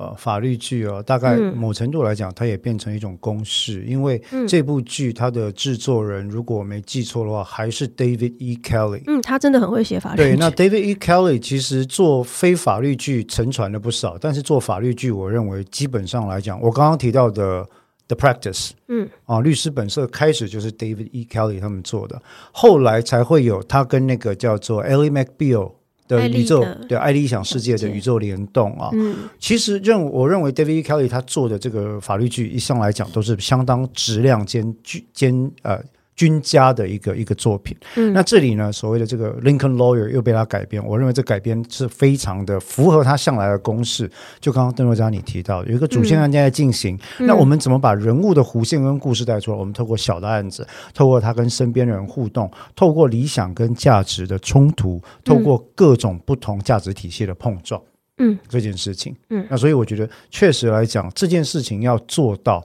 [0.00, 8.58] 呃法律剧啊，大概嗯某程度来讲，它也变成一种公式，因为嗯这部剧它的制作人如果我没记错的话，还是 David E.
[8.62, 9.02] Kelly。
[9.06, 10.94] 嗯，他真的很会写法律对，那 David E.
[10.94, 17.66] Kelly 其实做非法律剧沉船了不少，但是做法律剧，我认为基本上来讲，我刚刚提到的
[18.08, 21.26] The Practice，嗯啊，律师本色开始就是 David E.
[21.30, 22.20] Kelly 他们做的，
[22.52, 25.72] 后来才会有他跟那个叫做 Ellie McBeal
[26.16, 28.90] 的宇宙的对爱理想世界的宇宙联动啊。
[28.92, 30.82] 嗯其实认我认为 David E.
[30.82, 35.80] Kelly 他做的这个法律剧一向来讲都是相当质量兼具兼呃
[36.20, 37.74] 均家的一个一个作品。
[37.96, 44.10] 嗯那这里呢，所谓的这个 Lincoln Lawyer 又被他改编，我认为这改编是非常的符合他向来的公式。
[44.38, 49.56] 就刚刚邓若佳你提到，有一个主线案件在进行，嗯那我们怎么把人物的弧线跟故事带出来？
[49.56, 57.80] 我们透过小的案子，透过他跟身边人互动，透过理想跟价值的冲突，透过各种不同价值体系的碰撞。
[58.18, 59.16] 嗯这件事情。
[59.30, 62.62] 嗯那所以我觉得确实来讲，这件事情要做到，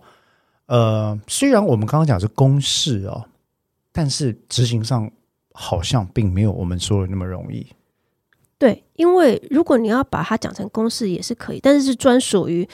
[0.65, 3.23] 呃，虽然我们刚刚讲是公式哦，
[3.97, 5.09] 但是执行上
[5.53, 7.65] 好像并没有我们说的那么容易。
[8.57, 12.67] 对，因为如果你要把它讲成公式也是可以，但是是专属于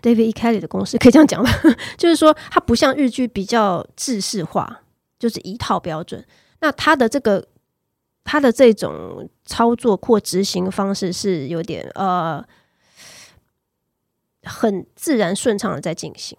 [0.00, 0.32] David E.
[0.32, 1.50] Kelly 的公式，可以这样讲吗？
[1.98, 4.82] 就是说，它不像日剧比较制式化，
[5.18, 6.24] 就是一套标准。
[6.60, 7.46] 那它的这个
[8.24, 12.42] 它的这种操作或执行方式是有点呃
[14.44, 16.38] 很自然顺畅的在进行。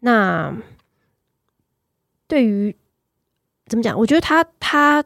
[0.00, 0.56] 那
[2.26, 2.74] 对于
[3.66, 3.98] 怎么讲？
[3.98, 5.02] 我觉得他他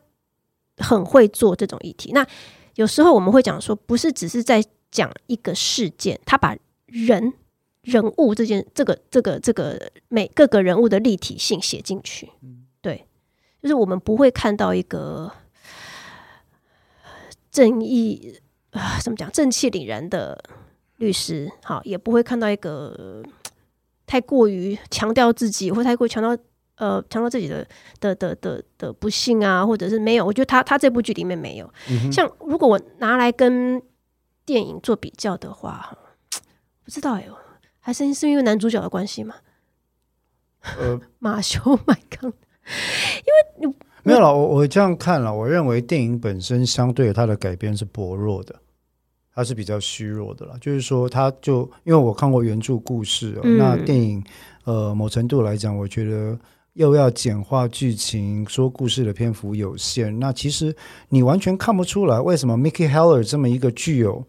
[0.79, 2.11] 很会做这种议题。
[2.13, 2.27] 那
[2.75, 7.33] 有时候我们会讲说，不是只是在讲一个事件，他把人
[7.83, 12.31] 人物这件这个这个这个每各个人物的立体性写进去。
[12.81, 13.07] 对，
[13.63, 15.33] 就是我们不会看到一个
[17.51, 18.41] 正义
[18.71, 20.43] 啊，怎么讲正气凛然的
[20.97, 23.23] 律师，好，也不会看到一个
[24.07, 26.43] 太过于强调自己或太过强调。
[26.77, 27.67] 呃，强调自己的
[28.01, 31.71] 的的的的不幸啊，或者是没有，我觉得他他这部剧里面没有。
[32.13, 33.83] 像如果我拿来跟
[34.45, 35.97] 电影做比较的话，
[36.85, 37.27] 不知道哎，
[37.81, 39.35] 还是是因为男主角的关系吗？
[40.79, 42.33] 呃，马修麦康，
[44.03, 48.55] 没有了，我我这样看了，我认为电影本身相对它的改编是薄弱的。
[49.35, 54.25] 它是比较虚弱的啦，就是说，它就因为我看过原著故事、哦嗯那电影
[54.65, 56.39] 呃某程度来讲，我觉得
[56.77, 60.77] 又要简化剧情，说故事的篇幅有限，那其实
[61.09, 64.23] 你完全看不出来为什么 Mickey Heller 这么一个具有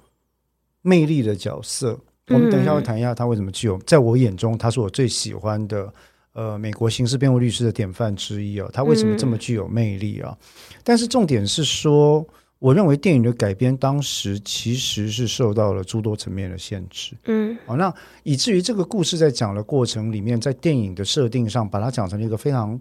[0.82, 2.00] 魅力的角色。
[2.30, 5.94] 我们等一下会谈一下他为什么具有，在我眼中他是我最喜欢的，
[6.32, 8.70] 呃，美国刑事辩护律师的典范之一哦。
[8.72, 10.38] 他为什么这么具有魅力啊？
[10.86, 12.26] 但是重点是说，
[12.60, 17.16] 我认为电影的改编当时其实是受到了诸多层面的限制。
[17.26, 17.94] 嗯，好，那
[18.24, 22.80] 以至于这个故事在讲的过程里面，在电影的设定上，把它讲成了一个非常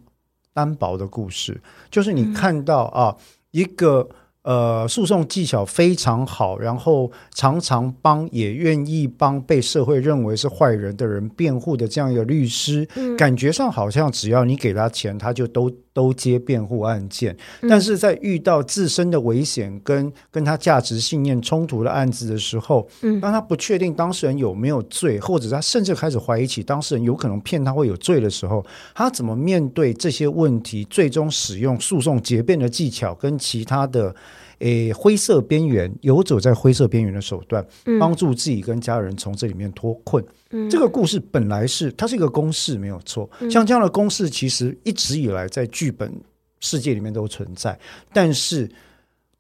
[0.53, 1.61] 单薄的故事，
[1.91, 3.17] 就是你看到啊
[3.51, 4.09] 一个。
[4.47, 12.87] 呃，诉讼技巧非常好，然后常常帮也愿意帮被社会认为是坏人的人辩护的这样一个律师，
[13.19, 17.35] 感觉上好像只要你给他钱，他就都都接辩护案件。
[17.63, 22.87] 但是在遇到自身的危险跟跟他价值信念冲突的案子的时候，
[23.23, 28.63] 当他不确定当事人有没有罪，或者他甚至开始怀疑起当事人有可能骗他会有罪的时候，
[28.95, 30.85] 他怎么面对这些问题？
[30.91, 34.15] 最终使用诉讼结辩的技巧跟其他的。
[34.61, 37.67] 诶，灰色边缘游走在灰色边缘的手段，
[38.01, 40.25] 帮助自己跟家人从这里面脱困。
[40.71, 43.29] 这个故事本来是它是一个公式，没有错。
[43.51, 46.13] 像这样的公式，其实一直以来在剧本
[46.61, 47.79] 世界里面都存在。
[48.13, 48.71] 但是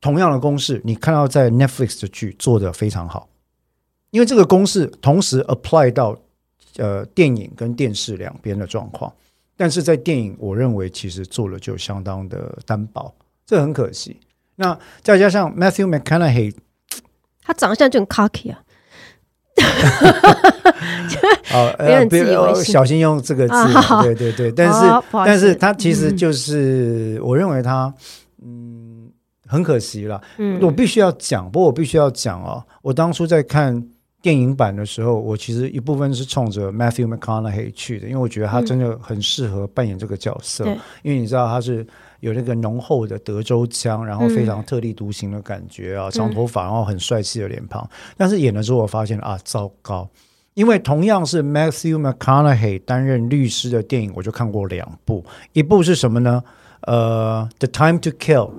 [0.00, 3.28] 同样的公式，你看到在 Netflix 的剧做的非常好，
[4.10, 6.18] 因为这个公式同时 apply 到
[6.76, 9.12] 呃电影跟电视两边的状况。
[9.56, 13.14] 但是在电影，我认为其实做了就相当的单薄，
[13.46, 14.20] 这很可惜。
[14.56, 16.54] 那再加上 Matthew McConaughey，
[17.42, 18.58] 他长相就很 cocky 啊。
[21.44, 21.72] 好
[22.10, 23.54] 别小心用这个字。
[24.02, 27.92] 对对对，但是但是他其实就是，我认为他
[28.42, 29.10] 嗯
[29.46, 30.20] 很可惜了。
[30.36, 33.82] 嗯，我必须要讲，不过我必须要讲哦，我当初在看
[34.20, 40.66] 电影版的时候，我其实一部分是冲着 Matthew McConaughey 去的，因为我觉得他真的很适合扮演这个角色。
[41.02, 41.86] 因为你知道他是。
[42.20, 47.88] 有那个浓厚的德州腔，然后非常特立独行的感觉啊，长头发，然后很帅气的脸庞。
[48.16, 50.08] 但是演了之后，我发现啊，糟糕！
[50.54, 56.42] 因为同样是 Matthew McConaughey 担任律师的电影，我就看过两部，一部是什么呢？
[56.82, 58.50] 呃，《The Time to Kill》。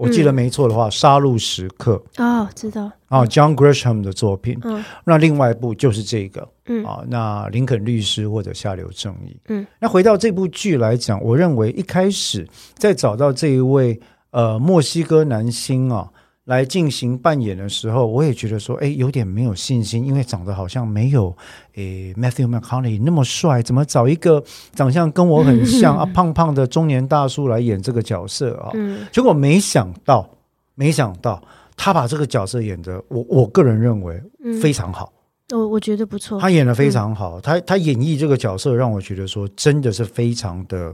[0.00, 4.58] 我记得没错的话，《杀戮时刻》哦，知道啊，John Grisham 的作品。
[4.62, 9.36] 嗯，那另外一部就是这个，嗯啊，那林肯律师或者下流正义。
[9.48, 16.08] 嗯，那回到这部剧来讲，我认为一开始在找到这一位呃墨西哥男星啊。
[16.50, 21.32] 来进行扮演的时候，我也觉得说，哎，有点没有信心，因为长得好像没有
[21.76, 24.42] 诶 Matthew McConaughey 那么帅，怎么找一个
[24.74, 28.72] 长相跟我很像 啊胖胖的中年大叔来演这个角色啊？
[29.12, 30.28] 结果没想到，
[30.74, 31.40] 没想到
[31.76, 34.20] 他把这个角色演的，我我个人认为
[34.60, 35.12] 非常好。
[35.52, 40.92] 我我觉得不错，他演的非常好，他他演绎这个角色让我觉得说，真的是非常的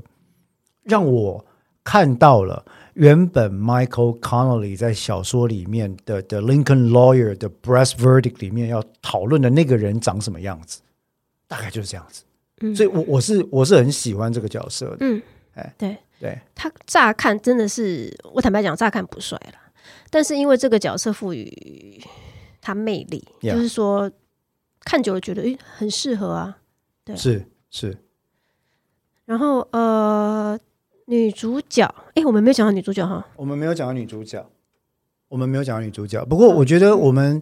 [0.84, 1.42] 让我
[1.86, 2.64] 看到了。
[2.94, 10.80] 原本 Michael Connolly 在小说里面的的 Lincoln Lawyer 的 Breast Verdict 里面要讨论的那个人长什么样子，
[11.46, 12.24] 大概就是这样子。
[12.62, 14.96] 嗯，所以，我我是我是很喜欢这个角色的。
[15.00, 15.22] 嗯，
[15.56, 19.58] 哎，对对，他乍看真的是，我坦白讲，乍看不帅了，
[20.08, 22.02] 但是因为这个角色赋予
[22.62, 24.10] 他魅力，就是说
[24.80, 26.56] 看久了觉得，哎，很适合啊。
[27.04, 27.98] 对，是是。
[29.26, 30.58] 然后，呃。
[31.08, 33.24] 女主角，哎，我们没有讲到女主角哈。
[33.36, 34.44] 我们没有讲到女主角，
[35.28, 36.24] 我们没有讲到女主角。
[36.24, 37.40] 不过，我觉得我们，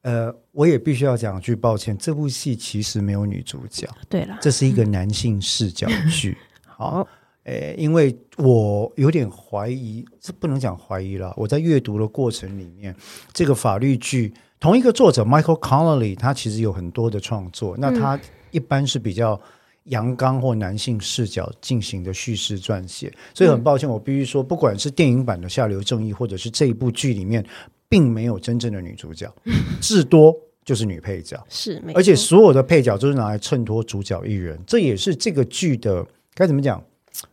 [0.00, 3.86] 呃，我也必须要讲句抱歉，这部戏其实没有女主角。
[4.08, 6.38] 对了，这是一个男性视角剧。
[6.64, 7.06] 好，
[7.44, 11.34] 诶，因为我有点怀疑，这不能讲怀疑了。
[11.36, 12.96] 我在阅读的过程里面，
[13.34, 18.18] 这个法律剧同一个作者 Michael Connelly，他其实有很多的创作，那他
[18.52, 19.38] 一般是比较。
[19.84, 27.44] 阳刚或男性视角进行的叙事撰写，所以很抱歉，我必须说，不管是电影版的《下流正义》，或者是这一部剧里面，
[27.88, 29.32] 并没有真正的女主角，
[29.82, 31.44] 至多就是女配角。
[31.48, 36.82] 是，而且所有的配角都是拿来衬托主角一人，这也是这个剧的该怎么讲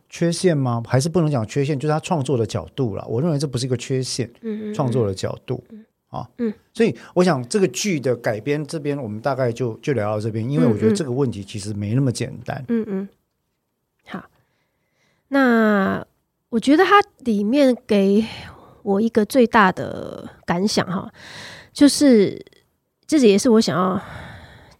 [0.08, 0.82] 缺陷吗？
[0.86, 3.06] 还是不能讲缺陷，就是他创作的角度了。
[3.08, 4.28] 我认为这不是一个缺陷，
[4.74, 5.62] 创作的角度。
[6.10, 12.64] 啊，嗯，所以我想这个剧的改编这边，我们大概就就聊到这边，因为我觉得这个问题其实没那么简单。
[12.68, 13.08] 嗯嗯，
[14.06, 14.24] 好，
[15.28, 16.04] 那
[16.48, 18.24] 我觉得它里面给
[18.82, 21.08] 我一个最大的感想哈，
[21.72, 22.44] 就是
[23.06, 24.02] 这也是我想要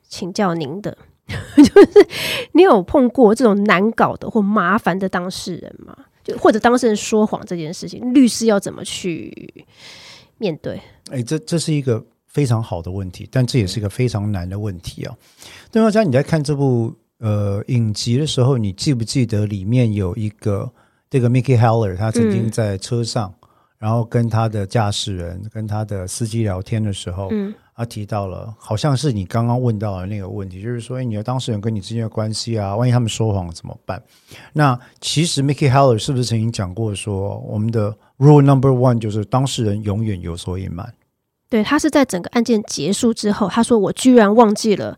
[0.02, 0.98] 请教您的，
[1.56, 2.08] 就是
[2.54, 5.96] 你有碰过这种难搞的或麻烦的当事人吗？
[6.24, 9.64] 就或者当事人说谎这件事情，律师要怎么去？
[10.40, 15.14] 面对，哎，这这是一个非常好的问题，但这也是一个非常难的问题啊。
[15.70, 20.68] 邓小佳，你在看这部呃影集的时候，你记不记得里面有一个
[21.08, 23.32] 这个 Mickey Heller，他曾经在车上，
[23.78, 34.02] 然后跟他的驾驶人、跟他的司机聊天的时候，嗯他提到了，好像是你刚刚问到的那个问题，就是说，哎，你的当事人跟你之间的关系啊，万一他们说谎怎么办？
[34.52, 40.94] 那其实 Mickey Heller 是不是曾经讲过说，我们的 Rule Number One 就是当事人永远有所隐瞒。
[41.48, 44.96] 对他是在整个案件结束之后，他说我居然忘记了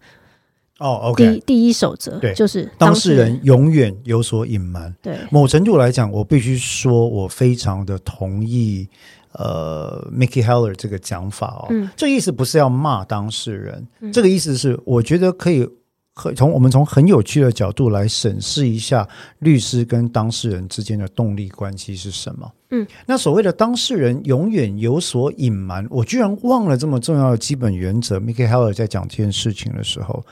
[0.79, 4.95] 哦第，OK，第一守则，对就是当事人永远有所隐瞒。
[5.01, 8.87] 对某程度来讲，我必须说，我非常的同意
[9.33, 11.69] 呃 Mickey Heller 这个讲法哦。
[11.71, 15.67] 嗯这个意思不是要骂当事人，这个意思是我觉得可以
[16.15, 22.53] 很从我们从很有趣的角度来审视一下律师跟当事人之间的动力关系是什么。
[22.71, 28.19] 嗯，那所谓的当事人永远有所隐瞒，我居然忘了这么重要的基本原则。
[28.21, 30.25] Mickey Heller 在讲这件事情的时候，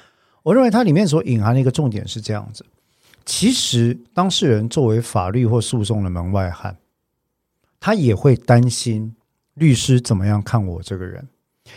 [0.42, 2.64] 我认为它里面所隐含的一个重点是这样子。
[3.24, 6.76] 其实，当事人作为法律或诉讼的门外汉，
[7.78, 9.14] 他也会担心
[9.54, 11.28] 律师怎么样看我这个人，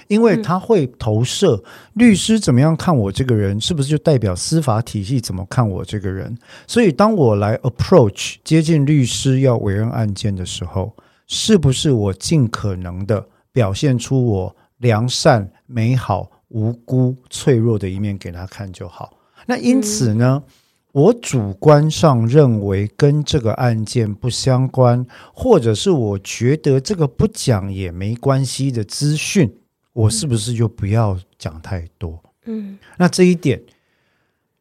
[0.07, 6.37] 因为他会投射律师怎么样看我这个人，是不是就代表司法体系怎么看我这个人？
[6.67, 10.95] 所以，当我来 approach 接近律师要委任案件的时候，
[11.27, 19.17] 是不是我尽可能的表现出我良善、美好、无辜、脆弱的一面给他看就好？
[19.45, 20.43] 那因此呢？
[20.91, 25.03] 我主观上认为跟这个案件不相关，
[25.33, 29.51] 或者是我觉得这个不讲也没关系的资讯，
[29.93, 32.21] 我是不是就不要讲太多？
[32.45, 33.61] 嗯那这一点，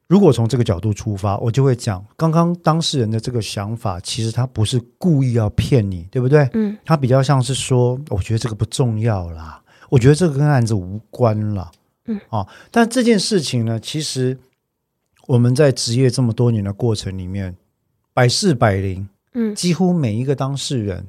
[0.06, 6.48] 如果从这个角度出发，我就会讲，刚刚当事人的这个想法，其实他不是故意要骗你，对不对？
[6.52, 11.72] 嗯他比较像是说，我觉得这个不重要啦，我觉得这个跟案子无关啦。
[12.06, 14.38] 嗯，啊，但这件事情呢，其实
[15.26, 17.56] 我们在职业这么多年的过程里面，
[18.12, 21.06] 百试百灵，嗯几乎每一个当事人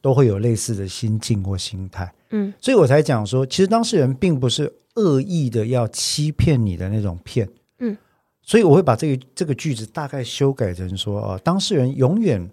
[0.00, 2.52] 都会有类似的心境或心态，嗯。
[2.60, 7.96] 所以我才讲说，其实当事人并不是恶意的要欺骗你的那种骗，嗯，
[8.42, 12.50] 所以我会把这个这个句子大概修改成说啊，当事人永远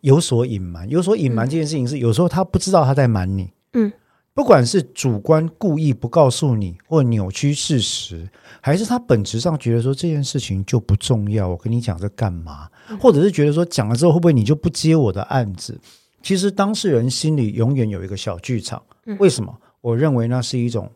[0.00, 3.92] 有所隐瞒，有所隐瞒这件事情是有时候他不知道他在瞒你，嗯。
[4.34, 8.28] 不管是主观故意不告诉你，或扭曲事实，
[8.60, 12.68] 还是他本质上觉得说这件事情就不重要，我跟你讲这干嘛？
[13.00, 15.80] 或者是觉得说讲了之后会不会你就不接我的案子？
[16.22, 18.82] 其实当事人心里永远有一个小剧场，
[19.18, 19.56] 为什么？
[19.80, 20.90] 我认为那是一种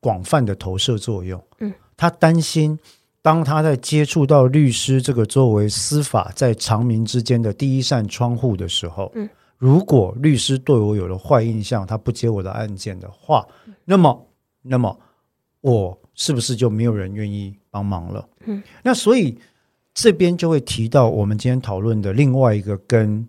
[0.00, 1.42] 广泛的投射作用。
[1.60, 2.78] 嗯，他担心。
[3.22, 13.46] 当他在接触到律师这个作为司法在长民之间的第一扇窗户的时候，嗯，如果律师对我有了坏印象，他不接我的案件的话，
[13.84, 14.26] 那么，
[14.62, 14.98] 那么
[15.60, 18.26] 我是不是就没有人愿意帮忙了？
[18.46, 19.36] 嗯，那所以
[19.92, 23.28] 这边就会提到我们今天讨论的另外一个跟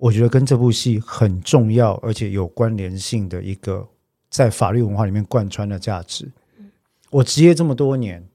[0.00, 3.86] 我觉得跟这部戏很重要而且有关联性的一个
[4.30, 6.26] 在法律文化里面贯穿的价值。
[7.10, 8.26] 我职业这么多年，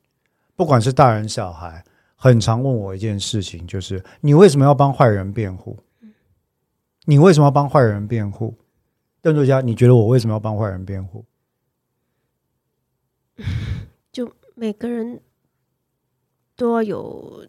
[0.55, 1.83] 不管是大人小孩，
[2.15, 5.79] 很常问我一件事情，就是你为什么要帮坏人辩护？
[7.05, 8.55] 你为什么要帮坏人辩护？
[9.21, 11.25] 邓作家，你觉得我为什么要帮坏人辩护？
[14.11, 15.19] 就每个人
[16.55, 17.47] 都要有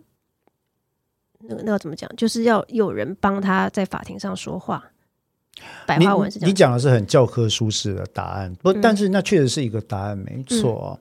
[1.41, 4.85] 那个那个怎么讲，就是要有人帮他在法庭上说话。
[5.87, 10.99] 白话文是这样，你讲的是很教科书式的答案，不，嗯但是那确实是一个答案，没错、哦。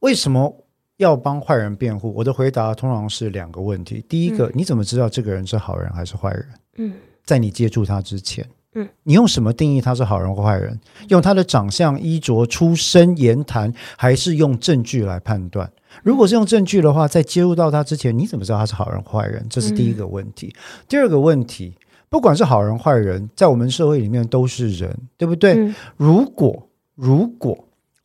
[0.00, 0.54] 为什么
[0.98, 2.12] 要帮坏人辩护？
[2.14, 6.48] 我的回答通常是两个问题：第一个，嗯你怎么知道这个人是好人还是坏人？
[6.76, 10.78] 嗯在你接触他之前，嗯，你用什么定义他是好人或坏人？
[11.08, 15.70] 用他的长相、衣着、出身、言谈，还是用证据来判断？
[16.02, 19.44] 如果是用证据的话，在接入到他之前，你怎么知道他是好人坏人？
[19.48, 20.54] 这是第一个问题。
[20.88, 21.74] 第二个问题，
[22.08, 25.54] 不管是好人坏人，在我们社会里面都是人，对不对？
[25.54, 27.64] 嗯如果如果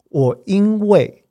[0.10, 1.24] 我因为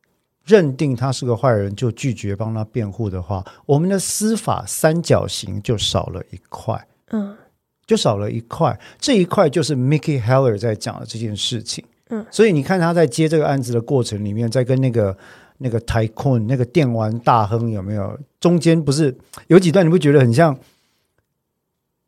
[0.44, 6.86] 认定他是个坏人就拒绝帮他辩护的话，我们的司法三角形就少了一块。
[7.10, 7.36] 嗯
[7.84, 11.84] 就少了一块，这一块就是 Mickey Heller 在讲的这件事情。
[12.10, 15.14] 嗯，所以你看他在接这个案子的过程里面，在跟那个
[15.62, 20.58] 那个 Tycoon 那个电玩大亨有没有中间不是有几段你不觉得很像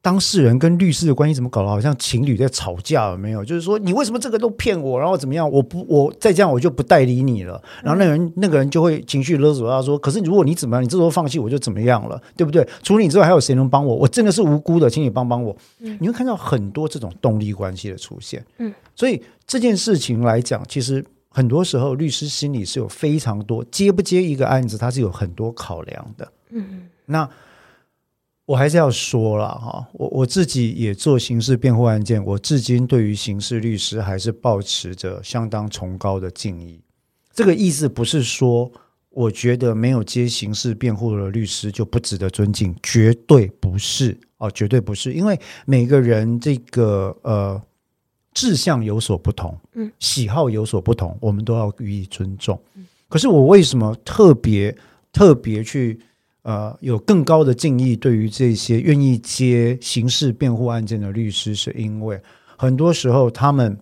[0.02, 3.42] 当事人跟律师的关系怎么搞的好像情侣在吵架有没有？
[3.42, 5.50] 就是说你为什么这个都骗我，然后怎么样？
[5.50, 7.58] 我不我再这样我就不代理你了。
[7.82, 12.68] 然后那个人那个人就会情绪勒索他说：“可是如果你怎么样，你这时候放弃我就怎么样了，对不对？
[12.82, 13.94] 除了你之外还有谁能帮我？
[13.94, 15.56] 我真的是无辜的，请你帮帮我。”
[15.98, 18.44] 你会看到很多这种动力关系的出现。
[18.58, 21.02] 嗯，所以这件事情来讲，其实
[21.34, 26.32] 很多时候律师心里是有非常多接不接一个案子，他是有很多考量的。
[26.50, 27.28] 嗯那
[28.46, 36.80] 我还是要说了哈，我我自己也做刑事辩护案件，我至今对于刑事律师还是保持着相当崇高的敬意。
[37.34, 38.70] 这个意思不是说。
[39.16, 47.62] 我觉得没有接刑事辩护的律师就不值得尊敬，绝对不是哦，绝对不是，因为每个人这个呃
[48.34, 52.60] 志向有所不同，嗯，喜好有所不同，我们都要予以尊重。
[53.08, 54.76] 可是我为什么特别
[55.12, 55.98] 特别去
[56.42, 61.54] 呃有更高的敬意对于这些愿意接刑事辩护案件的律师？
[61.54, 62.20] 是因为
[62.58, 63.78] 很多时候他们，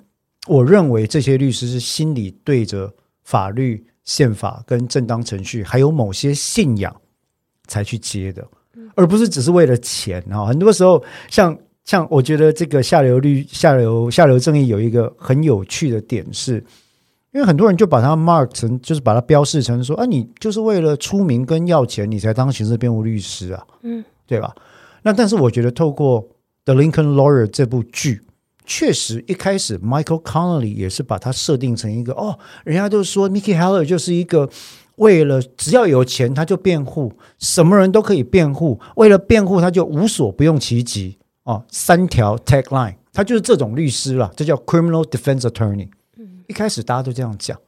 [0.46, 2.94] 我认为这些律师是心里对着
[3.24, 3.84] 法律。
[4.04, 6.92] 宪法跟正当程序，还有某些信仰
[7.68, 8.44] 才去接的，
[8.96, 10.44] 而不是只是为了钱啊！
[10.44, 11.00] 很多时候，
[11.30, 16.64] 像像我觉得这个下流律、下流下流正义有一个很有趣的点，是
[17.32, 24.54] 因为很多人就把它 mark 成，就是把它标示成说啊，你就是为了出名跟要钱，你才当刑事辩护律师啊，嗯，对吧？
[25.02, 26.22] 那但是我觉得透过
[26.64, 28.22] 《The Lincoln Lawyer》这部剧。
[28.64, 34.48] 确实，一开始 Michael Connelly 也是把它设定成一个哦，人家都说 Mickey Heller 就是一个
[34.96, 45.90] 为了只要有钱他就辩护，什么人都可以辩护，为了辩护他就无所不用其极哦，三条 tagline，他就是这种律师了，这叫 Criminal Defense Attorney。
[46.46, 47.58] 一开始大家都这样讲，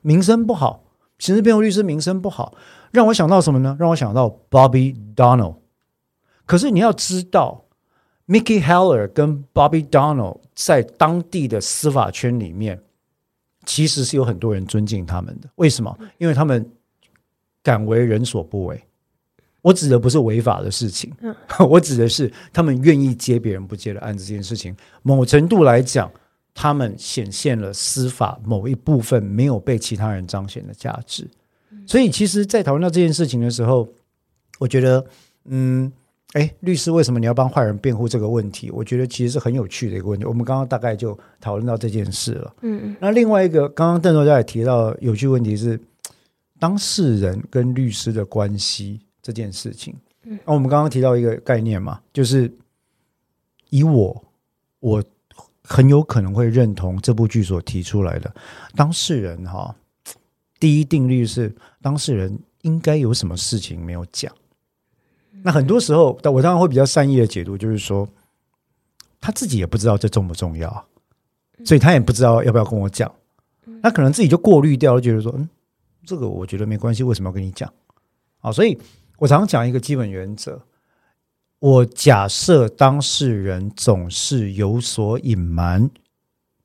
[0.00, 0.84] 名声不好，
[1.18, 2.54] 刑事辩护律师名声不好，
[2.90, 3.76] 让我想到什么呢？
[3.78, 5.56] 让我想到 Bobby Donald。
[6.46, 7.64] 可是你要知道。
[8.28, 12.80] Mickey Heller 跟 Bobby Donald 在当地的司法圈里面，
[13.66, 15.50] 其实是有很多人尊敬他们的。
[15.56, 15.94] 为什么？
[16.18, 16.70] 因为他们
[17.64, 18.82] 敢为人所不为。
[19.62, 21.10] 我指的不是违法的事情，
[21.70, 24.76] 我指的是他们愿意接别人不接的案子这件事情。
[25.02, 26.10] 某程度来讲，
[26.52, 31.26] 他们显现了司法某一部分没有被其他人彰显的价值。
[31.86, 33.88] 所以，其实，在讨论到这件事情的时候，
[34.58, 35.04] 我觉得，
[35.46, 35.90] 嗯。
[36.34, 38.70] 哎，律师，为什么你要帮坏人辩护这个问题？
[38.70, 40.24] 我觉得其实是很有趣的一个问题。
[40.24, 42.54] 我们刚刚大概就讨论到这件事了。
[42.62, 42.96] 嗯嗯。
[42.98, 45.78] 那另外一个，刚刚邓作家也提到有趣问题是
[46.58, 49.94] 当事人跟律师的关系这件事情。
[50.24, 50.38] 嗯。
[50.44, 52.52] 那我们刚刚提到一个概念嘛，就是
[53.70, 54.24] 以我，
[54.80, 55.02] 我
[55.62, 58.34] 很有可能会认同这部剧所提出来的
[58.74, 59.74] 当事人哈。
[60.58, 64.32] 第一定律是当事人应该有什么事情没有讲。
[65.42, 68.08] 那很多时候，但我当然会比较善意的解读，就是说
[69.20, 70.86] 他自己也不知道这重不重要，
[71.64, 73.12] 所以他也不知道要不要跟我讲。
[73.82, 75.48] 他可能自己就过滤掉，觉得说，嗯，
[76.04, 77.72] 这个我觉得没关系，为什么要跟你讲？
[78.40, 78.78] 啊，所以
[79.22, 80.60] 我常讲一个基本原则：
[81.60, 85.88] 我假设当事人总是有所隐瞒，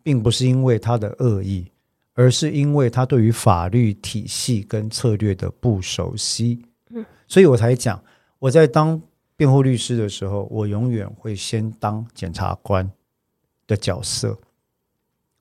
[0.02, 1.72] 并不是因为他的恶意，
[2.16, 6.66] 而是因为他对于法律体系跟策略的不熟悉。
[6.90, 8.04] 嗯，所以我才讲。
[8.40, 9.00] 我在当
[9.36, 12.92] 辩护律师的时候，我永远会先当检察官
[13.68, 14.36] 的角色。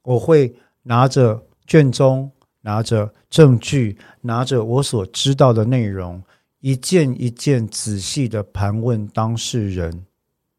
[0.02, 6.22] 我会拿着卷宗，拿着证据，拿着我所知道的内容，
[6.66, 10.04] 一件一件仔细的盘问当事人，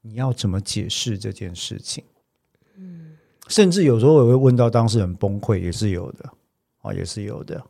[0.01, 2.01] 你要怎么解释这件事情？
[2.77, 3.17] 嗯，
[3.49, 6.31] 甚至有时候我会问到当事人崩溃，也是有的，
[6.81, 7.61] 啊，也是有的。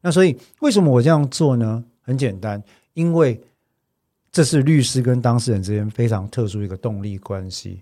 [0.00, 1.84] 那所以为什么我这样做呢？
[2.00, 2.62] 很简单，
[2.94, 3.38] 因为。
[4.32, 7.80] 这是律师跟当事人之间非常特殊一个动力关系。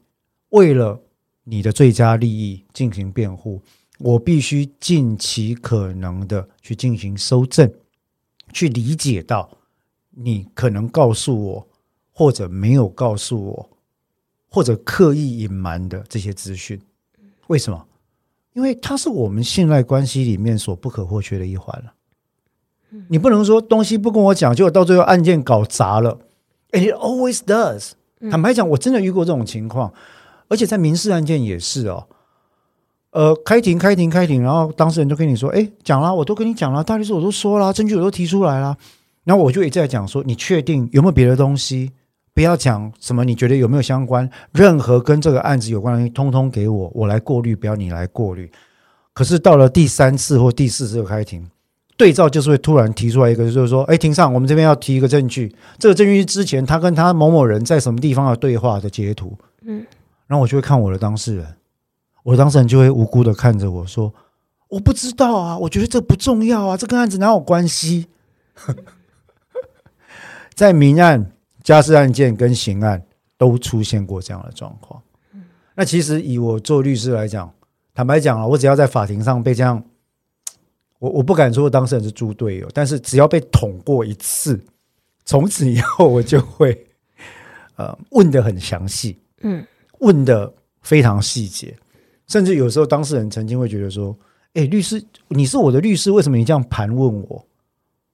[0.51, 1.03] 为了
[1.43, 3.61] 你的最佳利益进行辩护，
[3.99, 7.69] 我必须尽其可能的去进行搜证，
[8.53, 9.51] 去理解到
[10.17, 11.69] 你可能告诉我
[12.13, 13.71] 或者没有告诉我，
[14.49, 16.81] 或者刻意隐瞒的这些资讯。
[17.49, 17.87] 为什么？
[18.53, 21.93] 因为它是我们信赖关系里面所不可或缺的一环了。
[23.09, 26.21] 你不能说东西不跟我讲，结果到最后案件搞砸了。
[26.71, 27.93] It always does。
[28.31, 29.93] 坦白讲，我真的遇过这种情况，
[30.47, 32.07] 而且在民事案件也是哦。
[33.11, 38.79] 呃，开庭、开庭、开庭，然后当事人就跟你说：“哎，讲了，我都跟你讲了，大律师我都说了，证据我都提出来了。”
[39.25, 41.91] 那我就一直在讲说：“你确定有没有别的东西？
[42.33, 44.29] 不要讲什么，你觉得有没有相关？
[44.53, 48.51] 任何跟这个案子有关的东西，通通给我，我来过滤，不要你来过滤。”
[49.13, 51.49] 可是到了第三次或第四次开庭。
[51.97, 59.87] 对照就是会突然提出来一个，就是说，哎，庭上，我们这边要提一个证据，这个证据是之前他跟他某某人在什么地方的对话的截图，嗯，
[60.27, 61.47] 然后我就会看我的当事人，
[62.25, 64.13] 我的当事人就会无辜的看着我说，
[64.67, 68.09] 我不知道啊，我觉得这不重要啊，这跟案子哪有关系？
[70.55, 71.33] 在民案、
[71.63, 73.03] 家事案件跟刑案
[73.37, 75.03] 都出现过这样的状况。
[75.75, 77.53] 那其实以我做律师来讲，
[77.93, 79.83] 坦白讲啊，我只要在法庭上被这样。
[81.01, 84.59] 我我不敢说当事人是猪队友，但是只要被捅过一次，
[85.27, 86.87] 从此以后我就会
[87.77, 89.63] 呃问的很详细，嗯
[89.99, 90.51] 问的
[90.81, 91.77] 非常细节，
[92.27, 94.17] 甚至有时候当事人曾经会觉得说
[94.55, 97.47] ：“哎，律师，你是我的律师，为什么你这样盘问我？”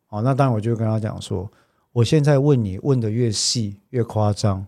[0.08, 1.48] 哦，那当然我就跟他讲说
[1.92, 4.66] ：“我现在问你，问的越细越夸张，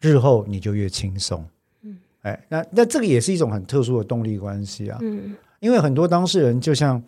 [0.00, 1.44] 日后你就越轻松。”
[1.82, 7.02] 嗯，哎，那那这个也是一种很特殊的动力关系啊，嗯因为很多当事人就像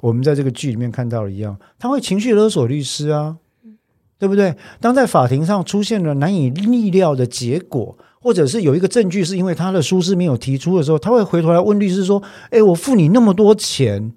[0.00, 3.38] 我们在这个剧里面看到的一样，他会情绪勒索律师啊，
[4.18, 4.54] 对不对？
[4.80, 14.12] 当在法庭上出现了难以逆料的结果，或者是有一个证据是因为他的疏失没有提出的时候，他会回头来问律师说：“哎，我付你那么多钱，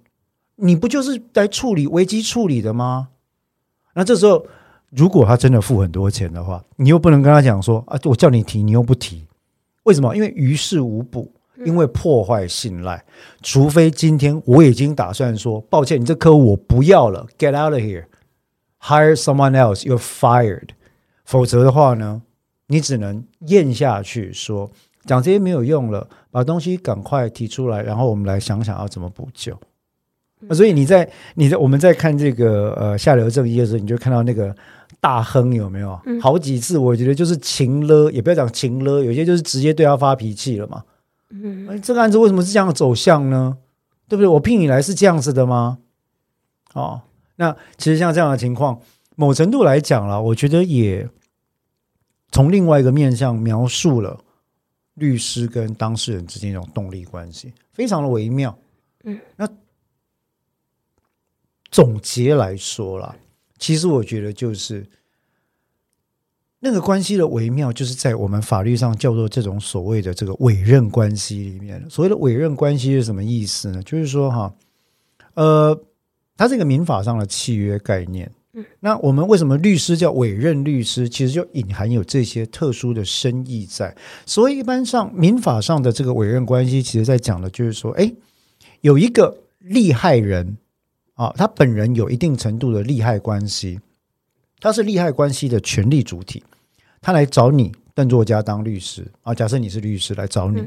[0.58, 3.10] 你不就是来处理危机处理的吗？”
[3.96, 4.46] 那这时候，
[4.92, 9.28] 如果他真的付很多钱的话，你又不能跟他讲说：“啊，我叫你提，你又不提，
[9.84, 10.16] 为什么？
[10.16, 11.32] 因为于事无补。”
[11.66, 13.04] 因为破坏信赖，
[13.42, 20.70] 除非今天我已经打算说，抱歉，你这客户我不要了，get out of here，hire someone else，you're fired。
[21.26, 22.22] 否则的话呢，
[22.68, 24.72] 你只能咽下去，说
[25.04, 29.60] 讲这些没有用了，把东西赶快提出来，然后我们来想想要怎么补救。
[30.52, 34.56] 所以你在你在我们在看这个呃下流正义的时候，你就看到那个
[35.00, 36.00] 大亨有没有？
[36.22, 40.84] 好几次我觉得就是情勒，也不要讲情勒，有些就是直接对他发脾气了嘛。
[41.30, 43.58] 嗯哎，这个案子为什么是这样的走向呢？
[44.08, 44.28] 对不对？
[44.28, 45.78] 我聘你来是这样子的吗？
[46.74, 47.02] 哦，
[47.36, 48.82] 那其实像这样的情况，
[49.16, 51.08] 某程度来讲了，我觉得也
[52.32, 54.20] 从另外一个面向描述了
[54.96, 58.58] 律师跟当事人之间一种动力关系，非常的微妙。
[59.04, 59.48] 嗯，那
[61.72, 63.16] 总结来说啦，
[63.60, 64.84] 其实我觉得就是。
[66.62, 71.82] 那个关系的微妙，就是在我们法律上叫做这种所谓的这个委任关系里面。
[71.90, 73.82] 所谓的委任关系是什么意思呢？
[73.84, 74.54] 就是说哈，
[75.36, 75.82] 呃，
[76.36, 78.30] 它是一个民法上的契约概念。
[78.52, 81.08] 嗯，那我们为什么律师叫委任律师？
[81.08, 83.96] 其实就隐含有这些特殊的深意在。
[84.26, 88.14] 所以一般上民法上的这个委任关系，其实在讲的就是说，哎，
[88.82, 90.58] 有一个利害人
[91.20, 93.82] 啊，他本人有一定程度的利害关系。
[94.62, 96.42] 他是利害关系的权利主体，
[97.02, 99.36] 他来找你邓作家当律师啊。
[99.36, 100.66] 假设你是律师来找你，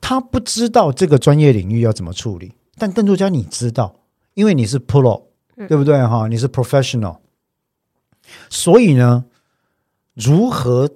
[0.00, 3.96] 他不知道这个专业领域要怎么处理，但邓作家你知道，
[4.34, 5.24] 因为你是 pro，
[5.66, 6.28] 对不对哈？
[6.28, 7.18] 你是 professional，
[8.48, 9.24] 所以呢，
[10.14, 10.88] 如何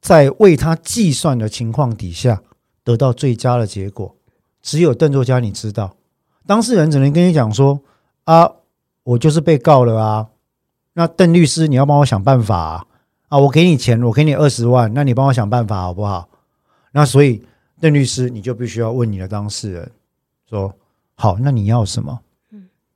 [0.00, 2.42] 在为他计算的情况底下
[2.82, 4.16] 得到最佳的结果，
[4.60, 5.96] 只有邓作家你知道。
[6.46, 7.80] 当事人只能跟你讲说
[8.24, 8.50] 啊，
[9.02, 10.28] 我就是被告了啊。
[10.94, 12.86] 那邓律师，你要帮我想办法啊！
[13.28, 16.28] 啊我给你钱，我给你二十万，那你帮我想办法好不好？
[16.92, 17.44] 那所以
[17.80, 19.90] 邓律师，你就必须要问你的当事人
[20.48, 20.72] 说：
[21.16, 22.20] 好，那你要什么？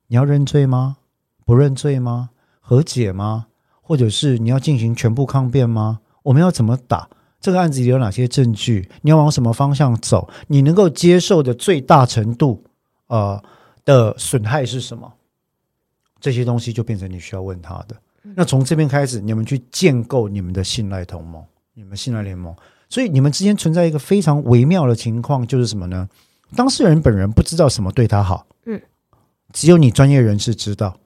[0.06, 0.96] 你要认罪吗？
[1.44, 2.30] 不认罪吗？
[2.60, 3.46] 和解吗？
[3.82, 6.00] 或者是你要进行全部抗辩吗？
[6.22, 7.08] 我们要怎么打？
[7.40, 8.88] 这个案子里有哪些证据？
[9.02, 10.28] 你要往什么方向走？
[10.46, 12.64] 你能够接受的最大程度，
[13.10, 13.42] 呃
[13.84, 15.12] 的损害是什么？
[16.18, 17.96] 这些东西就变成你需要问他的。
[18.34, 21.42] 那从这边开始，你们去建构你们的信赖同盟，
[21.74, 22.54] 你们信赖联盟。
[22.88, 26.08] 所以你们之间存在一个非常微妙的情况，就是什么呢？
[26.56, 28.80] 当事人本人不知道什么对他好，嗯，
[29.52, 30.98] 只有你专业人士知道。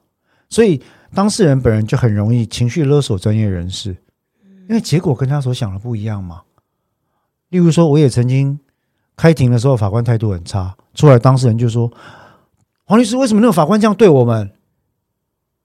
[0.49, 0.81] 所以
[1.13, 3.95] 当事人本人就很容易情绪勒索专业人士，
[4.67, 6.41] 因为结果跟他所想的不一样嘛。
[7.49, 8.59] 例如说，我也曾经
[9.15, 11.91] 开庭的时候，法官态度很差，出来当事人就说
[12.85, 14.51] ：“黄律师，为什么那个法官这样对我们？”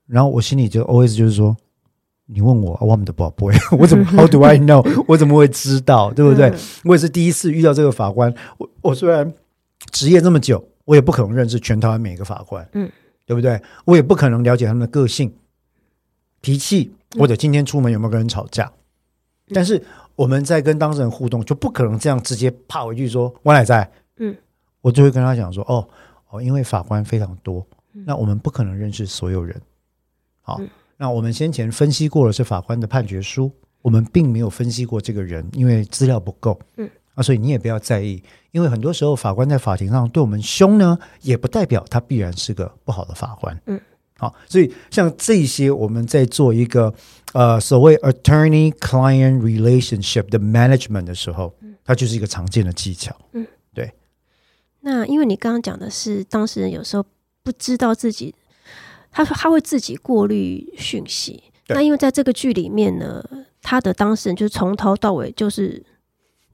[0.07, 1.57] 然后我心里就 always 就是说，
[2.27, 3.47] 你问我，我们的宝贝，
[3.79, 5.05] 我怎么 How do I know？
[5.07, 6.11] 我怎么会知道？
[6.15, 6.53] 对不对？
[6.85, 8.35] 我也是第一次遇到这个法官。
[8.59, 9.33] 我我虽然
[9.91, 12.91] 职业这么久，我也不可能认识全台湾每一个法官，嗯，
[13.25, 13.61] 对不对？
[13.85, 15.33] 我也不可能了解他们的个性、
[16.41, 18.71] 脾气，或者今天出门有没有跟人吵架。
[19.53, 19.83] 但是
[20.17, 24.37] 我们在跟当事人互动，就不可能这样直接啪回去说“我乃在”，嗯，
[24.81, 25.87] 我就会跟他讲说：“哦
[26.31, 29.61] 哦，因为法官非常多，那我们不可能认识所有人。”
[30.43, 30.61] 好，
[30.97, 33.51] 那我们先前分析过的是法官的判决书，
[33.83, 36.59] 我们并没有分析过这个人，因为资料不够。
[36.77, 43.59] 嗯，啊，所以你也不要在意，因为很多时候法官在法庭上对我们凶呢，也不代表他必然是个不好的法官。
[43.67, 43.81] 嗯，
[44.21, 46.93] 好，所以像这些我们在做一个
[47.33, 53.17] 呃所谓 attorney-client relationship 的 management 的时候，它就是一个常见的技巧。
[53.33, 53.91] 嗯，对。
[54.81, 57.07] 那因为你刚刚讲的是当事人有时候
[57.43, 58.35] 不知道自己。
[59.13, 63.21] 他说他会自己过滤讯息，那因为在这个剧里面呢，
[63.61, 65.85] 他的当事人就是从头到尾就是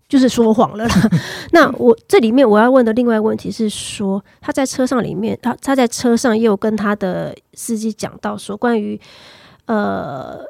[0.09, 0.95] 就是说谎了啦。
[1.53, 9.01] 那我这里面我要问的另外一个问题是说，他在车上里面，他他在车上也有跟他的司机讲到说，关于
[9.67, 10.41] 呃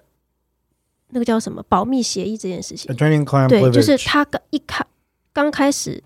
[1.09, 2.95] 那个叫什么保密协议这件事情。
[3.49, 4.85] 对，就是他刚一开
[5.33, 6.03] 刚开始，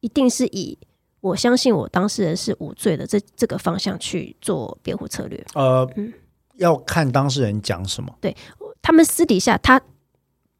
[0.00, 0.78] 一定是以
[1.20, 5.44] 我相信我当事人是无罪的这这个方向去做辩护策略。
[5.54, 6.12] 呃，嗯
[6.54, 8.34] 要看当事人讲什么，对
[8.80, 9.80] 他们私底下，他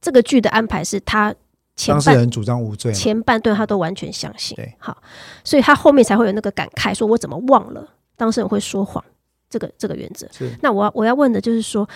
[0.01, 1.35] 这个剧的安排是他
[1.77, 2.93] 前半当事人主张无罪。
[2.93, 4.97] 前半段他都完全相信对，好，
[5.45, 9.05] 所以他后面才会有那个感慨，说我怎么忘了当事人会说谎
[9.49, 10.27] 这个这个原则。
[10.33, 11.89] 是那我要我要问的就是说，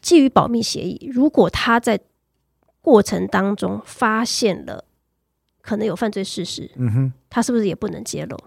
[0.00, 1.98] 基于保密协议，如果他在
[2.80, 4.84] 过程当中发现了
[5.60, 8.38] 可能有犯罪事实，嗯哼，他是不是也不能揭露？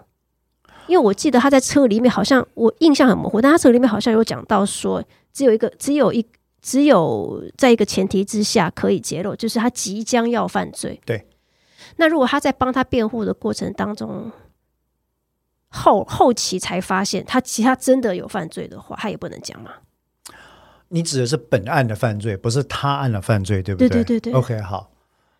[0.87, 6.25] 因为我记得他在车里面好像我印象很模糊，但他车里面好像有讲到说，只有一个只有一
[6.67, 10.99] 只有在一个前提之下可以揭露，就是他即将要犯罪。
[11.05, 11.25] 对。
[11.95, 14.29] 那如果他在帮他辩护的过程当中，
[15.69, 19.71] 后后期才发现他其他真的有犯罪的话，他也不能讲嘛？
[20.89, 24.91] 你指的是本案的犯罪，不是他案的犯罪，对不对对对对对 OK，好，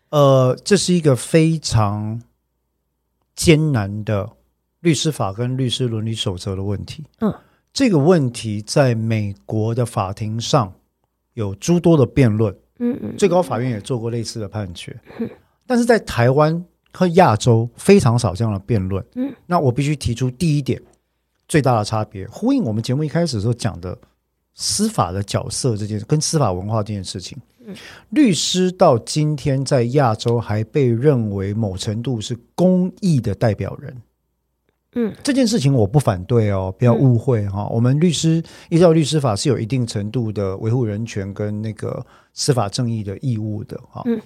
[0.08, 2.22] 呃，这是一个非常
[3.36, 4.30] 艰难的
[4.80, 7.04] 律师法跟律师伦理守则的问题。
[7.20, 7.34] 嗯，
[7.74, 10.72] 这个问题在美国的法庭上
[11.38, 14.98] 有诸多的辩论，嗯嗯，最高法院也做过类似的判决，
[15.68, 19.04] 但是在台湾和亚洲非常少这样的辩论。
[19.14, 20.82] 嗯，那我必须提出第一点
[21.46, 23.96] 最大的差别，呼应我们节目一开始所讲的
[24.54, 27.38] 司法的角色这件跟司法文化这件事情。
[27.64, 27.74] 嗯
[28.10, 33.94] 律师到今天在亚洲还被认为某程度是公益的代表人。
[34.94, 44.02] 嗯，这件事情我不反对哦，不要误会哈、我们律师依照律师法是有一定程度的维护人权跟那个司法正义的义务的哈。
[44.06, 44.20] 嗯，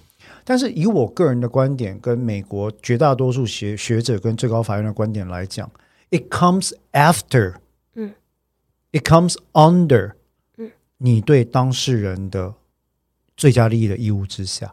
[0.45, 5.69] 但是以我个人的观点，跟美国绝大多数学学者跟最高法院的观点来讲
[6.11, 7.55] ，it comes after，
[7.95, 8.15] 嗯
[8.93, 10.13] ，it comes under，
[10.59, 12.55] 嗯，你对当事人的
[13.37, 14.73] 最佳利益的义务之下。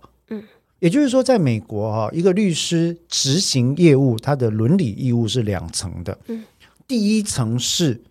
[0.80, 6.17] 嗯，也就是说，在美国哈、一个律师执行业务，他的伦理义务是两层的。
[6.27, 6.43] 嗯，
[6.88, 8.01] 第一层是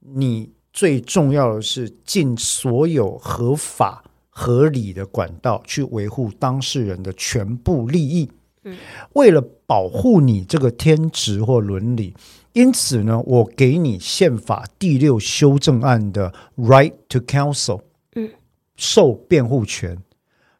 [0.00, 8.28] 你最重要的是尽所有合法合理的管道去维护当事人的全部利益。
[8.64, 8.76] 嗯，
[9.12, 12.14] 为了保护你这个天职或伦理，
[12.54, 17.82] 因此呢，我给你宪法第六修正案的 right to counsel，
[18.14, 18.30] 嗯，
[18.74, 19.98] 受辩护权。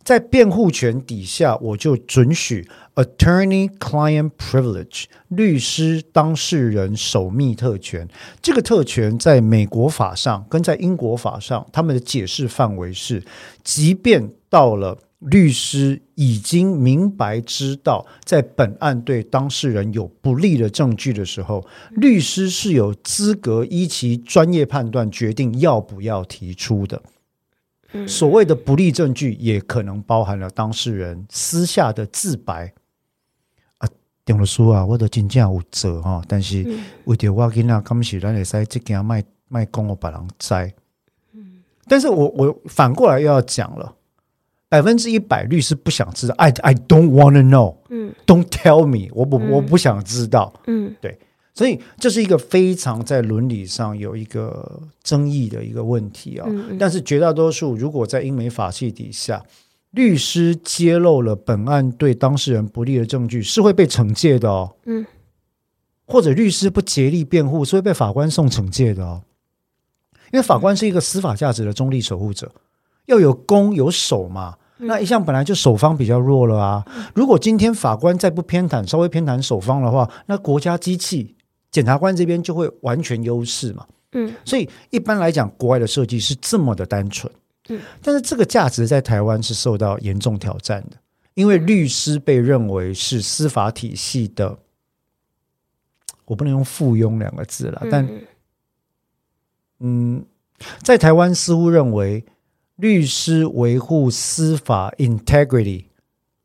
[0.05, 8.07] 在辩护权底下，我就准许 attorney-client privilege 律师当事人守密特权。
[8.43, 13.23] 这个特权在美国法上跟在英国法上，他们的解释范围是，
[13.63, 27.03] 即便到了律师已经明白知道在本案对当事人有不利的证据的时候，律师是有资格依其专业判断决定要不要提出的。
[28.09, 32.73] 所谓的不利证据，也可能包含了当事人私下的自白。
[33.79, 33.89] 啊，
[34.25, 36.67] 顶了书啊，我的真正有责哈，但是
[37.05, 40.73] 为着我囡仔，敢是咱会使这件卖卖讲我别人知。
[41.87, 43.95] 但是我我反过来又要讲了，
[44.69, 49.51] 百分之一百律师不想知道，I I don't want to know，嗯，Don't tell me，我不嗯。
[49.51, 50.53] 我不想知道。
[50.67, 50.97] 嗯
[51.55, 59.43] 所以这是一个非常在伦理上有一个争议的一个问题啊、嗯但是绝大多数如果在英美法系底下，
[59.93, 64.75] 律师揭露了本案对当事人不利的证据，是会被惩戒的哦。
[64.87, 65.07] 嗯，
[66.07, 69.23] 或者律师不竭力辩护，是会被法官送惩戒的哦。
[70.33, 72.51] 因为法官是一个司法价值的中立守护者，
[73.07, 74.57] 要有攻有守嘛。
[74.79, 76.85] 那一向本来就守方比较弱了啊。
[77.15, 81.37] 如果今天法官再不偏袒，稍微偏袒守方的话，那国家机器
[81.75, 83.85] 检察官这边就会完全优势嘛。
[84.13, 87.33] 嗯所以一般来讲，国外的设计是这么的单纯。
[87.69, 90.97] 嗯，但是这个价值在台湾是受到严重挑战的，
[91.35, 94.57] 因为律师被认为是司法体系的，
[96.27, 98.23] 我不能用附庸两个字了，但嗯
[99.81, 100.25] 嗯，
[100.81, 102.25] 在台湾似乎认为
[102.77, 105.87] 律师维护司法 integrity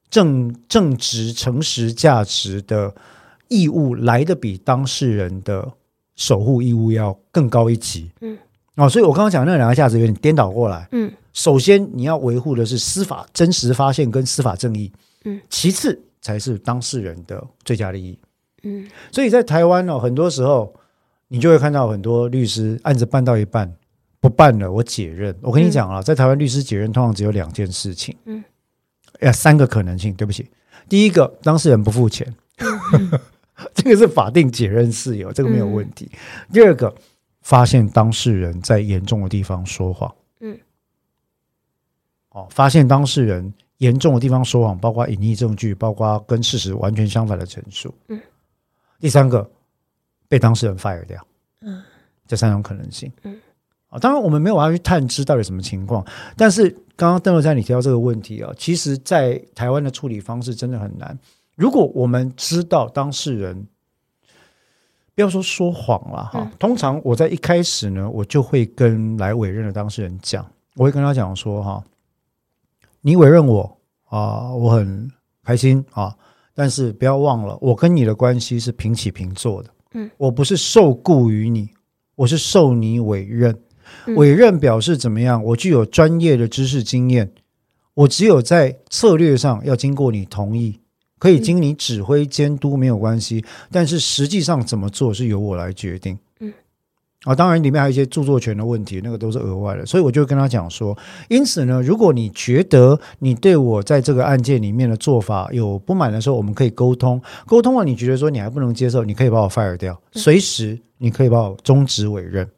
[0.09, 2.95] 正正直、诚实、价值的
[3.49, 5.69] 义务来的比当事人的
[6.15, 8.09] 守护义务要更高一级。
[8.21, 8.37] 嗯，
[8.75, 10.87] 哦，所以我刚刚讲那两个价值有点颠倒过来。
[10.93, 14.91] 嗯首先，你要维护的是司法真实发现跟司法正义，
[15.25, 18.17] 嗯，其次才是当事人的最佳利益。
[18.63, 20.73] 嗯所以在台湾呢、很多时候
[21.27, 23.71] 你就会看到很多律师案子办到一半
[24.19, 25.33] 不办了，我解任。
[25.41, 28.43] 我跟你讲啊，在台湾律师解任通常只有两件事情，嗯，
[29.21, 30.13] 呀，三个可能性。
[30.15, 30.49] 对不起，
[30.89, 32.35] 第一个当事人不付钱，
[33.75, 36.09] 这个是法定解任事由，这个没有问题。
[36.51, 36.93] 第二个，
[37.41, 40.57] 发现当事人在严重的地方说谎，嗯，
[42.29, 47.93] 哦，发现当事人严重的地方说谎，包括隐匿证据，包括跟事实完全相反的陈述。
[48.07, 48.19] 嗯，
[48.99, 49.49] 第三个
[50.27, 51.25] 被当事人 fire 掉。
[51.61, 51.83] 嗯，
[52.27, 53.11] 这三种可能性。
[53.23, 53.39] 嗯，
[53.87, 56.05] 啊，当然我们没有办法去探知到底什么情况，
[56.37, 61.17] 但是刚刚邓若在你提到这个问题啊，其实，在台湾的处理方式真的很难。
[61.59, 63.67] 如果我们知道当事人，
[65.13, 71.83] 不要说说谎了哈，嗯通常我在一开始呢，我就会跟来委任的当事人讲，我会跟他讲说哈，
[73.01, 75.11] 你委任我啊，我很
[75.43, 76.15] 开心啊，
[76.53, 81.69] 但是不要忘了，我跟你的关系是平起平坐的，嗯，我不是受雇于你，
[82.15, 83.53] 我是受你委任，
[84.05, 84.15] 嗯。
[84.15, 85.43] 委任表示怎么样？
[85.43, 87.33] 我具有专业的知识经验，
[87.95, 90.79] 我只有在策略上要经过你同意，
[91.19, 96.17] 可以经你指挥监督没有关系，但是实际上怎么做是由我来决定。
[96.39, 96.51] 嗯，
[97.25, 100.97] 啊，当然里面还有一些著作权的问题，那个都是额外的，所以我就跟他讲说，
[101.27, 112.49] 因此呢，如果你觉得你对我在这个案件里面的做法有不满的时候，我们可以沟通，沟通了你觉得说你还不能接受，你可以把我 fire 掉，随时你可以把我终止委任。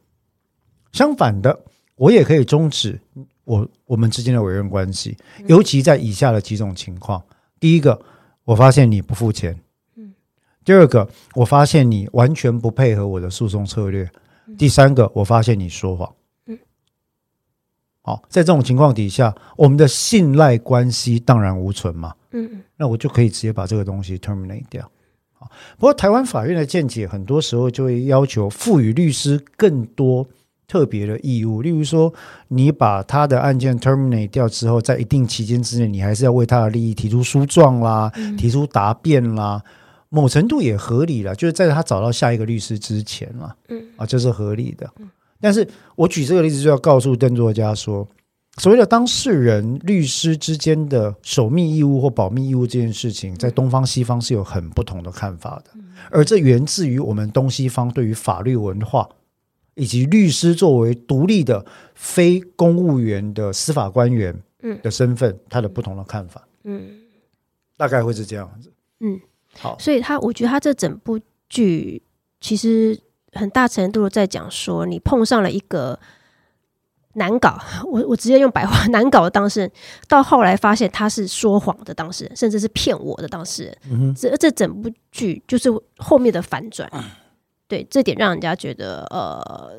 [0.91, 1.59] 相反的，
[1.95, 2.99] 我也可以终止
[3.45, 7.24] 我我们之间的委任关系，尤其在以下的几种情况：
[7.59, 7.99] 第一个，
[8.46, 9.54] 我发现你不付钱；
[9.96, 10.14] 嗯
[10.64, 14.06] 第二个，我发现你完全不配合我的诉讼策略；
[14.58, 16.14] 第三个，我发现你说谎。
[16.46, 16.58] 嗯
[18.02, 22.14] 好，在这种情况底下，我们的信赖关系荡然无存嘛。
[22.32, 24.89] 嗯那我就可以直接把这个东西 terminate 掉。
[25.38, 30.28] 啊，不过台湾法院的见解很多时候就会要求赋予律师更多
[30.72, 32.13] 特别的义务，例如说，
[32.47, 39.61] 你把他的案件 terminate 掉之后，在一定期间之内，你还是要为他的利益提出诉状啦，提出答辩啦，
[40.07, 43.84] 某程度也合理了，就是在他找到下一个律师之前啦，嗯。
[43.97, 44.89] 啊，这是合理的。
[45.41, 45.67] 但是
[45.97, 48.07] 我举这个例子就要告诉邓作家说，
[48.55, 55.72] 所谓的当事人、律师之间的守密义务或保密义务这件事情，在东方西方是有很不同的看法的，
[56.09, 59.09] 而这源自于我们东西方对于法律文化
[59.76, 61.65] 以及律师作为独立的
[61.95, 64.80] 非公务员的司法官员嗯。
[64.82, 66.99] 的身份，他的不同的看法，嗯。
[67.78, 68.72] 大概会是这样子。
[68.99, 69.19] 嗯，
[69.57, 71.19] 好，所以他我觉得他这整部
[71.49, 72.03] 剧
[72.39, 72.99] 其实
[73.32, 75.99] 很大程度的在讲说，你碰上了一个
[77.13, 77.59] 难搞，
[77.91, 79.72] 我我直接用白话难搞的当事人，
[80.07, 84.13] 到后来发现他是说谎的当事人，甚至是骗我的当事人。
[84.13, 86.88] 这这整部剧就是后面的反转，
[87.72, 89.72] 对这点让人家觉得呃，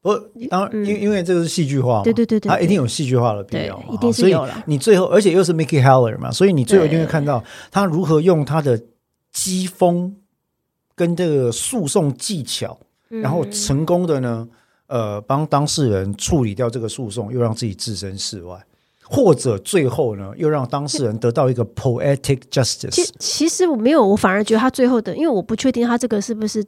[0.00, 0.16] 不
[0.48, 0.86] 当然，嗯。
[0.86, 8.80] 因为因为这个是戏剧化嘛，对对对对，它一定有戏剧化的必对要，一定是有了你最后，而且又是 Mickey Heller 嘛，所以你最后一定会看到他如何用他的
[9.30, 10.16] 机锋
[10.94, 14.48] 跟这个诉讼技巧，然后嗯成功的呢，
[14.86, 18.58] 呃，帮当事人处理掉这个诉讼，又让自己置身事外，
[19.04, 23.10] 或者最后呢，又让当事人得到一个 poetic justice。
[23.18, 26.64] 其实我没有，我反而觉得他最后的，因为我不确定他这个是不是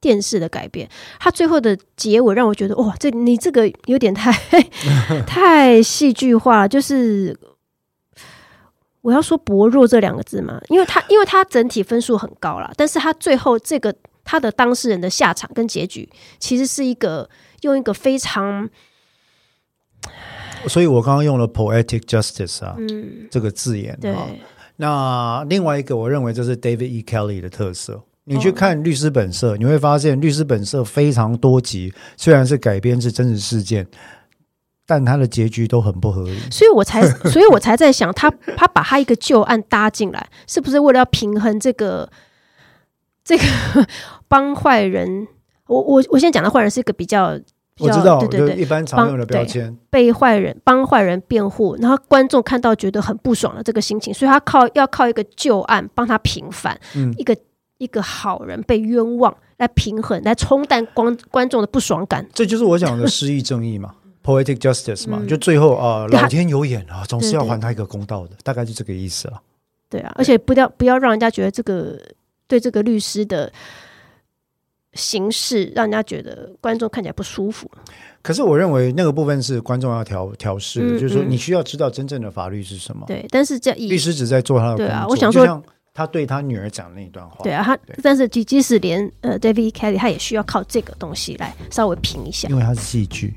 [0.00, 0.88] 电视的改变，
[1.18, 4.32] 他最后的结尾让我觉得哇，这你这个有点太
[5.26, 7.38] 太戏剧化了，就是。
[9.02, 13.94] 我要说薄弱这两个字嘛，因为他因为他整体分数很高啦，但是他最后这个
[14.24, 16.06] 他的当事人的下场跟结局，
[16.38, 17.26] 其实是一个
[17.62, 18.68] 用一个非常
[20.68, 24.28] 所以我刚刚用了 poetic justice 啊、嗯这个字眼对啊。
[24.76, 27.02] 那另外一个，我认为这是 David E.
[27.02, 28.02] Kelly 的特色。
[28.24, 33.86] 你去看《律师本色》，你会发现《律师本色》非常多集，虽然是改编是真实事件，
[34.86, 36.38] 但它的结局都很不合理。
[36.50, 42.08] 所以我才，所以我才在想，他他把他一个旧案搭进来，是不是为了要平衡这个
[43.24, 43.44] 这个
[44.28, 45.26] 帮坏人？
[45.66, 47.38] 我我我现在讲的坏人是一个比较，
[47.74, 49.76] 比较我知道，对对对，一般常用的标签。
[49.88, 57.36] 被坏人帮坏人辩护，然后观众看到觉得很不爽的这个心情，所以他靠要靠一个旧案帮他平反，嗯一个
[57.80, 62.24] 一个好人被冤枉来平衡，来冲淡观观众的不爽感。
[62.32, 69.40] 这就是我讲的失义正义嘛， poetic justice 嘛，嗯就最后啊，老天有眼啊，总是要还他一个公道的，大概就这个意思了。
[69.88, 71.98] 对啊，而且不要不要让人家觉得这个
[72.46, 73.50] 对这个律师的
[74.92, 77.70] 形式，让人家觉得观众看起来不舒服。
[78.22, 83.04] 可是我认为那个部分是观众要调调试的，嗯就是说嗯你需要知道真正的法律是什么。
[83.06, 84.94] 对，但是这律师只在做他的工对作。
[84.94, 85.62] 啊我想说
[85.92, 87.42] 他对他女儿讲的那一段话。
[87.42, 93.34] 对啊，他对但是即即使连呃 David Kelly 他也需要靠这个东西来稍微评一下，因为他是戏剧。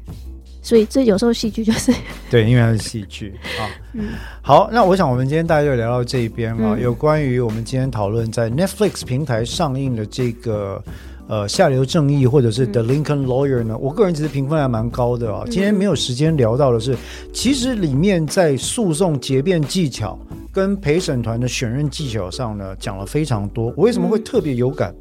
[0.66, 1.94] 所以这有时候戏剧就是
[2.32, 3.68] 对，因为它是戏剧 啊。
[3.92, 10.82] 嗯好，那我想我们今天大家就聊到这一边啊，嗯有关于我们今天讨论在 Netflix 平台上映的这个
[11.28, 13.78] 呃下流正义或者是 The Lincoln Lawyer 呢？
[13.78, 15.44] 我个人其实评分还蛮高的啊。
[15.46, 16.96] 今天没有时间聊到的是，
[17.34, 20.18] 其实里面在诉讼结辩技巧
[20.52, 23.74] 跟陪审团的选任技巧上呢，讲了非常多。
[23.78, 24.94] 我为什么会特别有感？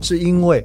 [0.00, 0.64] 是因为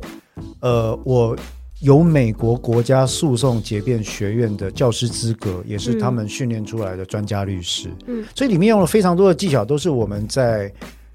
[0.61, 1.35] 呃我。
[1.81, 7.87] 有美国国家诉讼结辩学院的教师资格，也是他们训练出来的专家律师。
[8.05, 10.69] 嗯，所以里面用了非常多的技巧，都是我们在。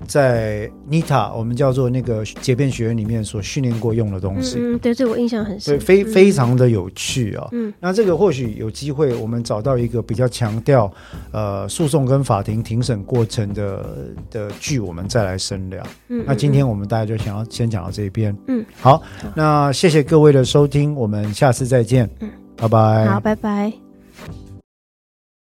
[0.07, 7.49] 在 Nita，我们叫做那个结辩学院里面所训练过用的东西，嗯，对，这我印象很深，对，非非常的有趣啊。
[7.53, 10.93] 嗯，那这个或许有机会，我们找到一个比较强调
[11.33, 15.83] 呃诉讼跟法庭庭审过程的的剧，我们再来深聊。
[16.09, 18.37] 嗯，那今天我们大家就想要先讲到这边。
[18.49, 19.03] 嗯，好，
[19.35, 22.09] 那谢谢各位的收听，我们下次再见。
[22.21, 23.07] 嗯，拜拜。
[23.07, 23.84] 好，拜拜。